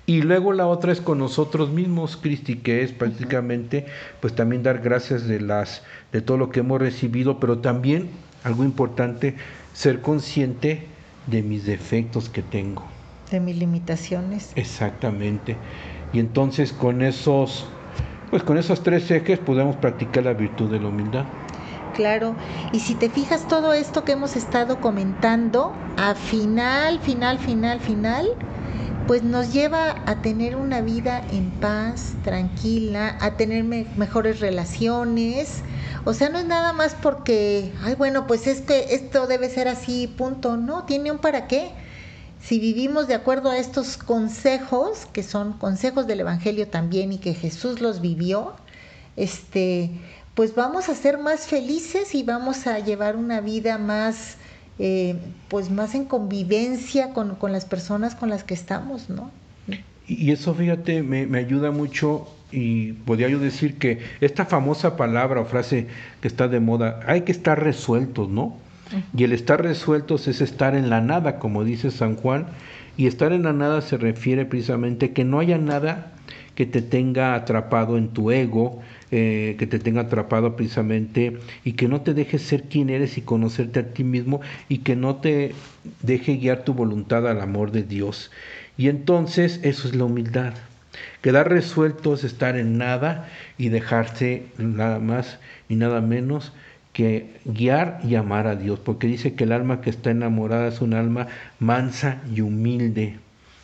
[0.06, 3.86] Y luego la otra es con nosotros mismos, Cristi, que es prácticamente
[4.20, 8.10] pues también dar gracias de las de todo lo que hemos recibido, pero también
[8.44, 9.36] algo importante,
[9.72, 10.86] ser consciente
[11.26, 12.84] de mis defectos que tengo.
[13.30, 14.52] De mis limitaciones.
[14.54, 15.56] Exactamente.
[16.12, 17.66] Y entonces con esos
[18.30, 21.24] pues con esos tres ejes podemos practicar la virtud de la humildad.
[21.94, 22.34] Claro,
[22.72, 28.26] y si te fijas todo esto que hemos estado comentando, a final, final, final, final,
[29.06, 35.62] pues nos lleva a tener una vida en paz, tranquila, a tener mejores relaciones.
[36.04, 40.06] O sea, no es nada más porque, ay, bueno, pues este, esto debe ser así,
[40.06, 40.56] punto.
[40.56, 41.70] No, tiene un para qué.
[42.40, 47.34] Si vivimos de acuerdo a estos consejos, que son consejos del Evangelio también y que
[47.34, 48.54] Jesús los vivió,
[49.16, 49.90] este,
[50.34, 54.36] pues vamos a ser más felices y vamos a llevar una vida más
[54.78, 55.16] eh,
[55.48, 59.30] pues más en convivencia con, las personas con las que estamos, ¿no?
[60.06, 65.44] Y eso, fíjate, me, ayuda mucho y podría yo decir que esta famosa palabra o
[65.46, 65.86] frase
[66.20, 68.56] que está de moda, hay que estar resueltos, ¿no?
[69.16, 72.46] Y el estar resueltos es estar en la nada, como dice San Juan,
[72.96, 76.12] y estar en la nada se refiere precisamente que no haya nada
[76.54, 78.80] que te tenga atrapado en tu ego,
[79.10, 83.22] eh, que te tenga atrapado precisamente y que no te dejes ser quien eres y
[83.22, 85.54] conocerte a ti mismo y que no te
[86.02, 88.30] deje guiar tu voluntad al amor de Dios.
[88.76, 90.54] Y entonces eso es la humildad.
[91.22, 93.28] Quedar resuelto es estar en nada
[93.58, 95.38] y dejarse nada más
[95.68, 96.52] y nada menos
[96.92, 100.80] que guiar y amar a Dios, porque dice que el alma que está enamorada es
[100.80, 101.26] un alma
[101.58, 103.18] mansa y humilde,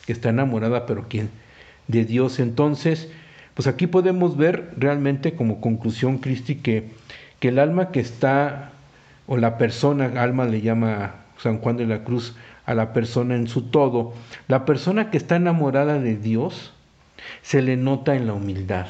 [0.04, 1.30] que está enamorada, pero ¿quién?
[1.86, 2.40] De Dios.
[2.40, 3.08] Entonces,
[3.54, 6.90] pues aquí podemos ver realmente como conclusión, Cristi, que,
[7.38, 8.72] que el alma que está,
[9.26, 12.36] o la persona, alma le llama San Juan de la Cruz
[12.66, 14.14] a la persona en su todo,
[14.48, 16.72] la persona que está enamorada de Dios
[17.42, 18.86] se le nota en la humildad,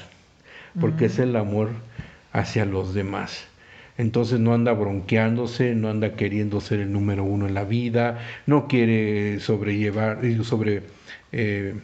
[0.80, 1.70] porque es el amor
[2.32, 3.46] hacia los demás.
[3.98, 8.66] Entonces no anda bronqueándose, no anda queriendo ser el número uno en la vida, no
[8.66, 10.84] quiere sobrellevar, sobre
[11.32, 11.74] eh,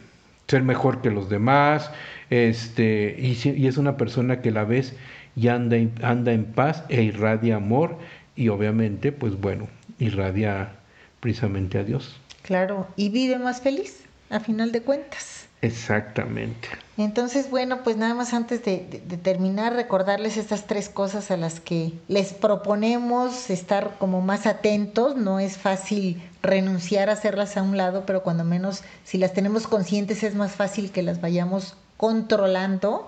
[0.47, 1.91] ser mejor que los demás,
[2.29, 4.93] este, y, es una persona que la ves
[5.35, 7.97] y anda, anda en paz e irradia amor
[8.35, 9.67] y obviamente, pues bueno,
[9.99, 10.71] irradia
[11.19, 12.19] precisamente a Dios.
[12.43, 15.47] Claro, y vive más feliz, a final de cuentas.
[15.61, 16.67] Exactamente.
[16.97, 21.59] Entonces, bueno, pues nada más antes de, de, terminar, recordarles estas tres cosas a las
[21.59, 25.15] que les proponemos estar como más atentos.
[25.15, 29.67] No es fácil renunciar a hacerlas a un lado, pero cuando menos si las tenemos
[29.67, 33.07] conscientes es más fácil que las vayamos controlando,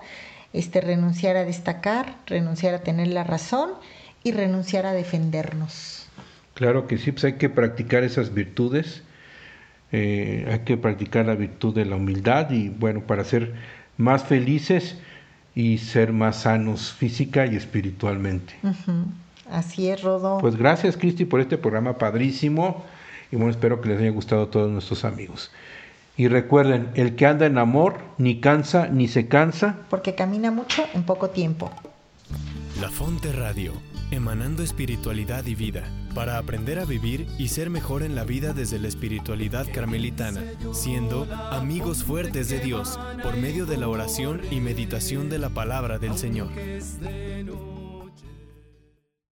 [0.52, 3.70] este, renunciar a destacar, renunciar a tener la razón
[4.22, 6.06] y renunciar a defendernos.
[6.54, 9.02] Claro que sí, pues hay que practicar esas virtudes,
[9.92, 13.54] eh, hay que practicar la virtud de la humildad y bueno, para ser
[13.96, 14.98] más felices
[15.54, 18.54] y ser más sanos física y espiritualmente.
[19.50, 20.38] Así es, Rodo.
[20.38, 22.84] Pues gracias, Cristi, por este programa padrísimo
[23.30, 25.50] y bueno, espero que les haya gustado a todos nuestros amigos.
[26.16, 29.78] Y recuerden, el que anda en amor ni cansa ni se cansa.
[29.88, 31.70] Porque camina mucho en poco tiempo.
[32.80, 33.72] La Fonte Radio,
[34.10, 38.78] emanando espiritualidad y vida, para aprender a vivir y ser mejor en la vida desde
[38.78, 45.28] la espiritualidad carmelitana, siendo amigos fuertes de Dios por medio de la oración y meditación
[45.28, 46.48] de la palabra del Señor.